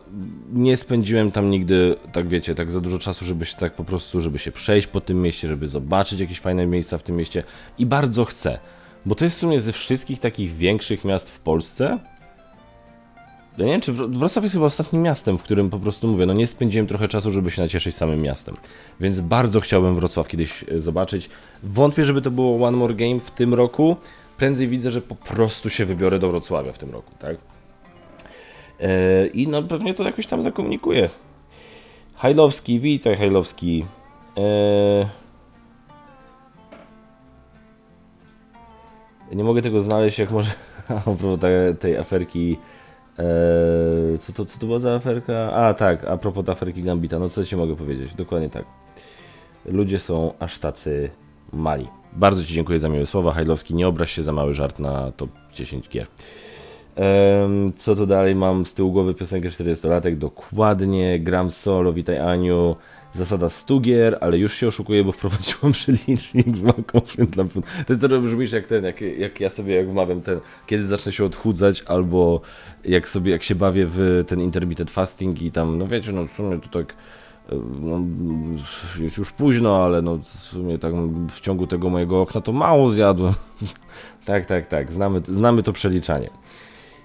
[0.52, 4.20] Nie spędziłem tam nigdy, tak wiecie, tak za dużo czasu, żeby się tak po prostu,
[4.20, 7.44] żeby się przejść po tym mieście, żeby zobaczyć jakieś fajne miejsca w tym mieście
[7.78, 8.58] i bardzo chcę.
[9.06, 11.98] Bo to jest w sumie ze wszystkich takich większych miast w Polsce,
[13.58, 16.32] ja nie wiem, czy Wrocław jest chyba ostatnim miastem, w którym po prostu mówię, no
[16.32, 18.54] nie spędziłem trochę czasu, żeby się nacieszyć samym miastem.
[19.00, 21.30] Więc bardzo chciałbym Wrocław kiedyś e, zobaczyć.
[21.62, 23.96] Wątpię, żeby to było One More Game w tym roku.
[24.36, 27.53] Prędzej widzę, że po prostu się wybiorę do Wrocławia w tym roku, tak?
[28.80, 31.10] Eee, I no pewnie to jakoś tam zakomunikuję.
[32.14, 33.84] Hajlowski, witaj Hajlowski.
[34.36, 35.06] Eee...
[39.32, 40.50] Nie mogę tego znaleźć, jak może
[40.88, 42.56] a tej aferki
[43.18, 45.52] Eee, co, to, co to była za aferka?
[45.52, 48.14] A tak, a propos aferki Gambita, no co ci mogę powiedzieć?
[48.14, 48.64] Dokładnie tak.
[49.66, 51.10] Ludzie są aż tacy
[51.52, 51.88] mali.
[52.12, 53.32] Bardzo Ci dziękuję za miłe słowa.
[53.32, 56.06] Hajlowski, nie obraź się za mały żart na top 10 gier.
[57.76, 60.16] Co tu dalej mam z tyłu głowy piosenkę 40-latek?
[60.16, 61.20] Dokładnie.
[61.20, 62.76] Gram solo, witaj Aniu
[63.14, 68.00] zasada 100 gier, ale już się oszukuję, bo wprowadziłam przelicznik w Macofin dla To jest
[68.00, 71.82] to, brzmisz jak ten, jak, jak ja sobie jak wmawiam ten, kiedy zacznę się odchudzać,
[71.86, 72.40] albo
[72.84, 76.32] jak sobie, jak się bawię w ten intermittent fasting i tam, no wiecie, no w
[76.32, 76.94] sumie to tak
[77.80, 78.00] no,
[79.00, 80.94] jest już późno, ale no w sumie tak
[81.30, 83.34] w ciągu tego mojego okna to mało zjadłem.
[84.26, 86.30] tak, tak, tak, znamy, znamy to przeliczanie.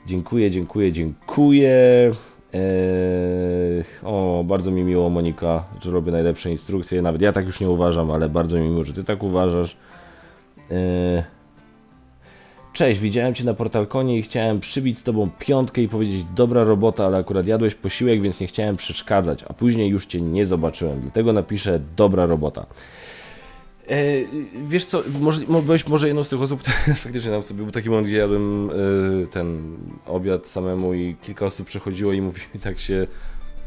[0.06, 2.12] Dziękuję, dziękuję, dziękuję.
[2.54, 7.02] Eee, o, bardzo mi miło, Monika, że robię najlepsze instrukcje.
[7.02, 9.78] Nawet ja tak już nie uważam, ale bardzo mi miło, że ty tak uważasz.
[10.72, 11.24] Eee,
[12.74, 17.06] cześć, widziałem cię na portalkonie i chciałem przybić z tobą piątkę i powiedzieć dobra robota,
[17.06, 21.34] ale akurat jadłeś posiłek, więc nie chciałem przeszkadzać, a później już cię nie zobaczyłem, dlatego
[21.34, 22.66] napiszę dobra robota.
[23.90, 23.96] E,
[24.68, 26.64] wiesz co, może, byłeś może jedną z tych osób,
[27.04, 31.68] faktycznie tam sobie był taki moment, gdzie jadłem e, ten obiad samemu i kilka osób
[31.68, 33.08] przechodziło i mówiło tak się,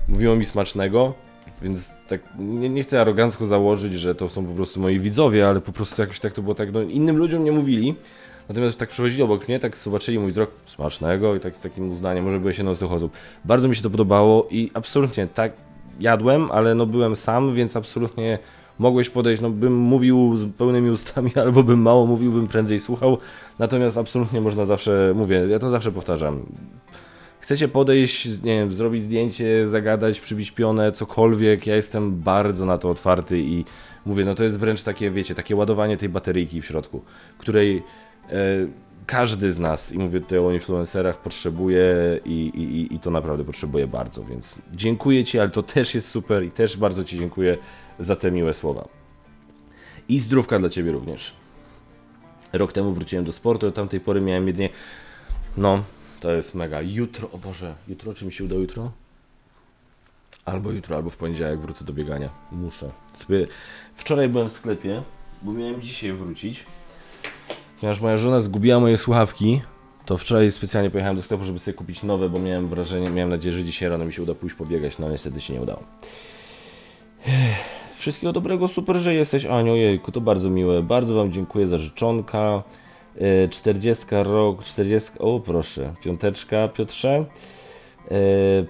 [0.09, 1.15] mówiło mi smacznego,
[1.63, 5.61] więc tak nie, nie, chcę arogancko założyć, że to są po prostu moi widzowie, ale
[5.61, 7.95] po prostu jakoś tak to było tak, no innym ludziom nie mówili,
[8.49, 12.25] natomiast tak przechodzili obok mnie, tak zobaczyli mój wzrok smacznego i tak z takim uznaniem,
[12.25, 13.13] może byłeś jedną z tych osób.
[13.45, 15.53] Bardzo mi się to podobało i absolutnie tak
[16.01, 18.39] jadłem, ale no byłem sam, więc absolutnie
[18.83, 23.19] mogłeś podejść, no bym mówił z pełnymi ustami, albo bym mało mówił, bym prędzej słuchał,
[23.59, 26.47] natomiast absolutnie można zawsze, mówię, ja to zawsze powtarzam,
[27.41, 32.91] chcecie podejść, nie wiem, zrobić zdjęcie, zagadać, przybić pionę, cokolwiek, ja jestem bardzo na to
[32.91, 33.65] otwarty i
[34.07, 37.03] mówię, no to jest wręcz takie, wiecie, takie ładowanie tej bateryjki w środku,
[37.39, 37.83] której
[38.29, 38.33] e,
[39.07, 41.87] każdy z nas, i mówię tutaj o influencerach, potrzebuje
[42.25, 46.45] i, i, i to naprawdę potrzebuje bardzo, więc dziękuję Ci, ale to też jest super
[46.45, 47.59] i też bardzo Ci dziękuję
[47.99, 48.89] za te miłe słowa.
[50.09, 51.33] I zdrówka dla Ciebie również.
[52.53, 54.69] Rok temu wróciłem do sportu, od tamtej pory miałem jedynie...
[55.57, 55.85] No,
[56.21, 56.81] to jest mega.
[56.83, 58.93] Jutro, o Boże, jutro, czy mi się uda jutro?
[60.45, 62.29] Albo jutro, albo w poniedziałek wrócę do biegania.
[62.53, 62.91] Muszę.
[63.95, 65.03] Wczoraj byłem w sklepie,
[65.43, 66.65] bo miałem dzisiaj wrócić.
[67.83, 69.61] Ponieważ moja żona zgubiła moje słuchawki,
[70.07, 73.53] to wczoraj specjalnie pojechałem do sklepu, żeby sobie kupić nowe, bo miałem wrażenie, miałem nadzieję,
[73.53, 75.83] że dzisiaj rano mi się uda pójść pobiegać, no niestety się nie udało.
[77.97, 82.63] Wszystkiego dobrego, super, że jesteś Aniu, jejku, to bardzo miłe, bardzo Wam dziękuję za życzonka.
[83.51, 87.25] 40 e, rok, 40, o proszę, piąteczka Piotrze.
[88.11, 88.15] E,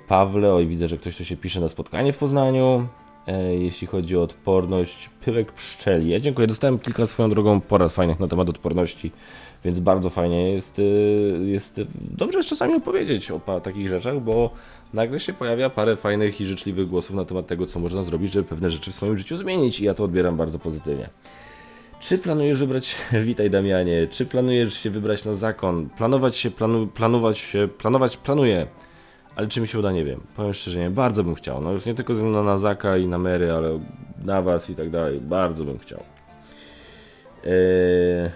[0.09, 2.89] Pawle, oj widzę, że ktoś tu się pisze na spotkanie w Poznaniu.
[3.27, 6.11] E, jeśli chodzi o odporność, pyłek pszczeli.
[6.11, 9.13] Ja dziękuję, dostałem kilka swoją drogą porad fajnych na temat odporności,
[9.65, 10.81] więc bardzo fajnie jest,
[11.45, 14.51] jest dobrze jest czasami opowiedzieć o takich rzeczach, bo
[14.95, 18.45] nagle się pojawia parę fajnych i życzliwych głosów na temat tego, co można zrobić, żeby
[18.45, 21.09] pewne rzeczy w swoim życiu zmienić i ja to odbieram bardzo pozytywnie.
[22.01, 25.89] Czy planujesz wybrać, witaj Damianie, czy planujesz się wybrać na zakon?
[25.97, 28.67] Planować się, planu, planować się, planować planuję,
[29.37, 30.21] ale czy mi się uda, nie wiem.
[30.37, 31.61] Powiem szczerze, nie, bardzo bym chciał.
[31.61, 33.81] No już nie tylko na, na Zaka i na Mary, ale
[34.25, 36.03] na was i tak dalej, bardzo bym chciał.
[37.45, 38.31] Eee...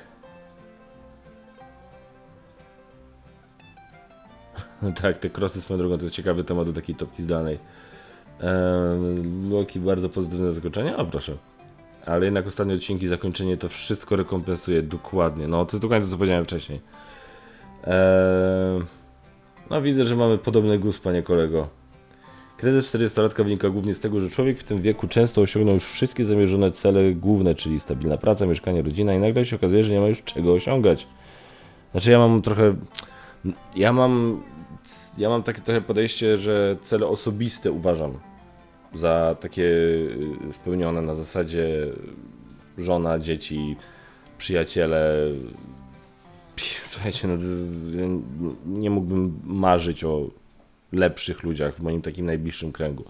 [5.03, 7.59] tak, te krosy swoją drogą to jest ciekawy temat do takiej topki zdalnej.
[8.41, 11.37] Ehm, Loki bardzo pozytywne zakończenie, o proszę.
[12.07, 15.49] Ale jednak ostatnie odcinki, zakończenie to wszystko rekompensuje dokładnie.
[15.49, 16.81] No, to jest dokładnie to, co powiedziałem wcześniej.
[17.83, 18.87] Ehm,
[19.71, 21.69] no, widzę, że mamy podobny gust, panie kolego.
[22.57, 26.25] Kryzys 40-latka wynika głównie z tego, że człowiek w tym wieku często osiągnął już wszystkie
[26.25, 30.07] zamierzone cele główne, czyli stabilna praca, mieszkanie, rodzina i nagle się okazuje, że nie ma
[30.07, 31.07] już czego osiągać.
[31.93, 32.75] Znaczy ja mam trochę...
[33.77, 34.43] Ja mam...
[35.19, 38.19] Ja mam takie trochę podejście, że cele osobiste uważam
[38.95, 41.87] za takie y, spełnione na zasadzie
[42.79, 43.77] żona, dzieci,
[44.39, 45.14] przyjaciele.
[46.85, 47.35] Słuchajcie, no,
[48.67, 50.27] nie mógłbym marzyć o
[50.93, 53.05] lepszych ludziach w moim takim najbliższym kręgu.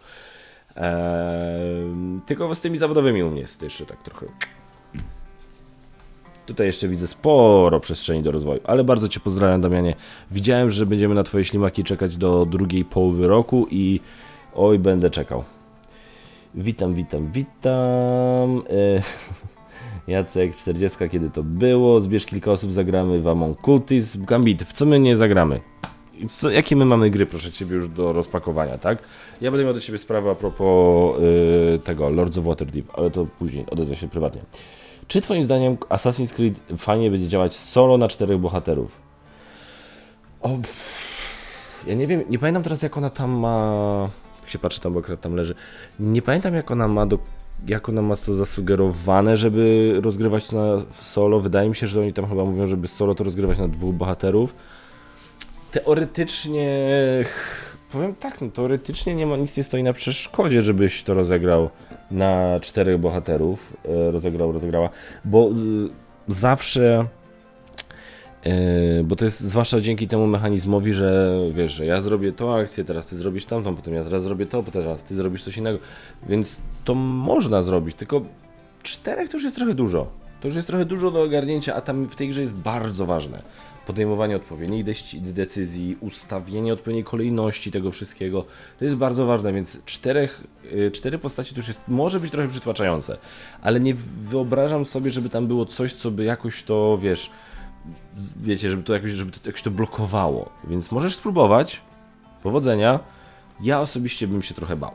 [0.77, 4.27] Eee, tylko z tymi zawodowymi u mnie jest jeszcze tak trochę.
[6.47, 9.95] Tutaj jeszcze widzę sporo przestrzeni do rozwoju, ale bardzo Cię pozdrawiam, Damianie.
[10.31, 14.01] Widziałem, że będziemy na Twoje ślimaki czekać do drugiej połowy roku i
[14.55, 15.45] oj, będę czekał.
[16.55, 18.63] Witam, witam, witam.
[18.71, 19.03] E,
[20.09, 22.01] Jacek, 40, kiedy to było?
[22.01, 24.17] Zbierz kilka osób, zagramy w Among Cultis.
[24.17, 25.61] Gambit, w co my nie zagramy?
[26.29, 28.99] Co, jakie my mamy gry, proszę Ciebie, już do rozpakowania, tak?
[29.41, 33.27] Ja będę miał do Ciebie sprawę a propos yy, tego Lords of Waterdeep, ale to
[33.39, 34.41] później, odezwę się prywatnie.
[35.09, 38.97] Czy Twoim zdaniem Assassin's Creed fajnie będzie działać solo na czterech bohaterów?
[40.43, 40.59] O,
[41.87, 44.11] ja nie wiem, nie pamiętam teraz jak ona tam ma
[44.47, 45.55] jak się patrzy tam, bo akurat tam leży.
[46.01, 47.19] Nie pamiętam jak ona ma do,
[47.69, 51.41] jak ona ma to zasugerowane, żeby rozgrywać na solo.
[51.41, 54.55] Wydaje mi się, że oni tam chyba mówią, żeby solo to rozgrywać na dwóch bohaterów.
[55.71, 56.89] Teoretycznie
[57.93, 61.71] powiem tak, no teoretycznie nie ma nic nie stoi na przeszkodzie, żebyś to rozegrał
[62.11, 64.91] na czterech bohaterów, e, rozegrał, rozegrała,
[65.25, 65.51] bo
[66.29, 67.26] zawsze Yy,
[69.05, 73.07] bo to jest zwłaszcza dzięki temu mechanizmowi, że wiesz, że ja zrobię tą akcję, teraz
[73.07, 75.79] ty zrobisz tamtą, potem ja teraz zrobię to, potem teraz ty zrobisz coś innego.
[76.29, 78.23] Więc to można zrobić, tylko
[78.83, 80.07] czterech to już jest trochę dużo.
[80.41, 83.43] To już jest trochę dużo do ogarnięcia, a tam w tej grze jest bardzo ważne.
[83.87, 84.85] Podejmowanie odpowiednich
[85.21, 88.45] decyzji, ustawienie odpowiedniej kolejności tego wszystkiego.
[88.79, 92.49] To jest bardzo ważne, więc czterech, yy, cztery postaci to już jest, może być trochę
[92.49, 93.19] przytłaczające,
[93.63, 97.31] ale nie wyobrażam sobie, żeby tam było coś, co by jakoś to, wiesz,
[98.37, 100.51] wiecie, żeby to jakoś, żeby to jakoś to blokowało.
[100.65, 101.83] Więc możesz spróbować.
[102.43, 103.01] Powodzenia.
[103.61, 104.93] Ja osobiście bym się trochę bał.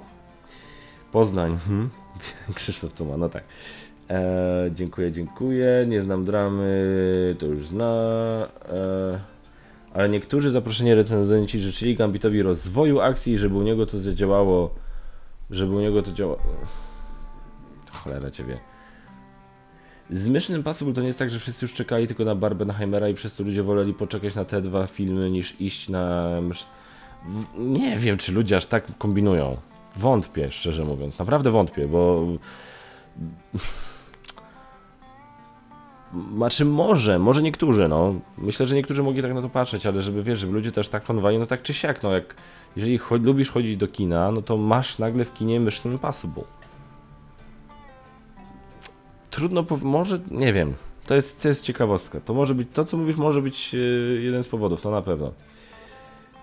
[1.11, 1.57] Poznań.
[1.57, 1.89] Hmm?
[2.55, 3.43] Krzysztof co ma, no tak.
[4.09, 5.85] E, dziękuję, dziękuję.
[5.87, 7.93] Nie znam dramy, to już zna.
[8.69, 9.19] E,
[9.93, 14.75] ale niektórzy zaproszeni recenzenci życzyli Gambitowi rozwoju akcji, żeby u niego to zadziałało.
[15.49, 16.39] Żeby u niego to działało.
[17.91, 18.70] Cholera ciebie.
[20.11, 23.13] Z Mission Impossible to nie jest tak, że wszyscy już czekali tylko na Barbenheimera i
[23.13, 26.29] przez to ludzie woleli poczekać na te dwa filmy niż iść na...
[27.57, 29.57] Nie wiem, czy ludzie aż tak kombinują.
[29.95, 31.19] Wątpię, szczerze mówiąc.
[31.19, 32.25] Naprawdę wątpię, bo...
[36.35, 38.15] Znaczy może, może niektórzy, no.
[38.37, 41.03] Myślę, że niektórzy mogli tak na to patrzeć, ale żeby, wiesz, żeby ludzie też tak
[41.03, 42.35] planowali, no tak czy siak, no jak...
[42.75, 46.60] Jeżeli lubisz chodzić do kina, no to masz nagle w kinie Mission Impossible
[49.31, 50.73] trudno, może, nie wiem,
[51.07, 52.19] to jest, to jest ciekawostka.
[52.19, 53.77] To może być, to co mówisz może być e,
[54.21, 55.31] jeden z powodów, to na pewno.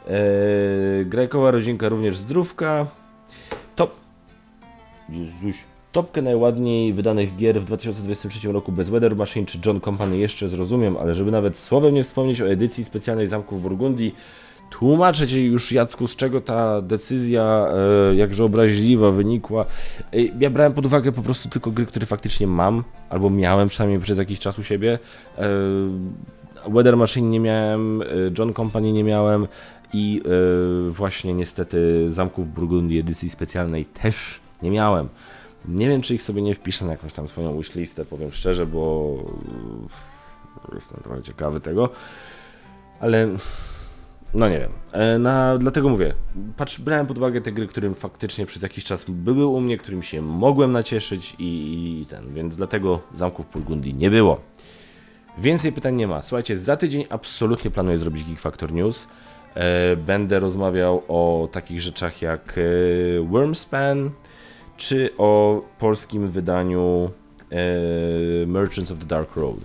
[0.09, 2.86] Eee, Grajkowa rodzinka również zdrówka.
[3.76, 3.91] Top.
[5.09, 5.64] Jezuś.
[5.93, 10.97] Topkę najładniej wydanych gier w 2023 roku bez Weather Machine czy John Company jeszcze zrozumiem,
[10.97, 14.14] ale żeby nawet słowem nie wspomnieć o edycji specjalnej Zamków Burgundii,
[14.71, 17.66] Tłumaczę Ci już, Jacku, z czego ta decyzja
[18.11, 19.64] e, jakże obraźliwa wynikła.
[20.12, 24.01] E, ja brałem pod uwagę po prostu tylko gry, które faktycznie mam, albo miałem przynajmniej
[24.01, 24.99] przez jakiś czas u siebie.
[25.39, 25.49] E,
[26.69, 28.07] Weather Machine nie miałem, e,
[28.39, 29.49] John Company nie miałem
[29.93, 30.23] i
[30.87, 35.09] e, właśnie niestety Zamków Burgundii edycji specjalnej też nie miałem.
[35.69, 39.14] Nie wiem, czy ich sobie nie wpiszę na jakąś tam swoją wishlistę, powiem szczerze, bo
[40.75, 41.89] jestem trochę ciekawy tego,
[43.01, 43.29] ale
[44.35, 44.72] no nie wiem.
[44.93, 46.14] E, na, dlatego mówię,
[46.57, 50.03] patrz, brałem pod uwagę te gry, którym faktycznie przez jakiś czas były u mnie, którym
[50.03, 51.45] się mogłem nacieszyć i,
[52.03, 54.41] i ten, więc dlatego Zamków Burgundii nie było.
[55.39, 56.22] Więcej pytań nie ma.
[56.22, 59.09] Słuchajcie, za tydzień absolutnie planuję zrobić Geek Factor News.
[59.55, 64.11] E, będę rozmawiał o takich rzeczach jak e, Wormspan,
[64.76, 67.11] czy o polskim wydaniu
[68.47, 69.57] Merchants of the Dark Road.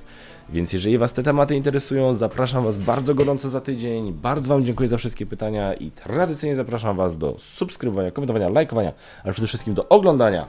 [0.50, 4.14] Więc jeżeli Was te tematy interesują, zapraszam Was bardzo gorąco za tydzień.
[4.14, 9.34] Bardzo Wam dziękuję za wszystkie pytania i tradycyjnie zapraszam Was do subskrybowania, komentowania, lajkowania, ale
[9.34, 10.48] przede wszystkim do oglądania.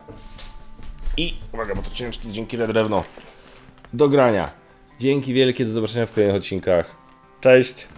[1.16, 3.04] I uwaga, bo to ciężkie, dzięki drewno.
[3.92, 4.50] Do grania.
[5.00, 6.96] Dzięki wielkie, do zobaczenia w kolejnych odcinkach.
[7.40, 7.88] Cześć!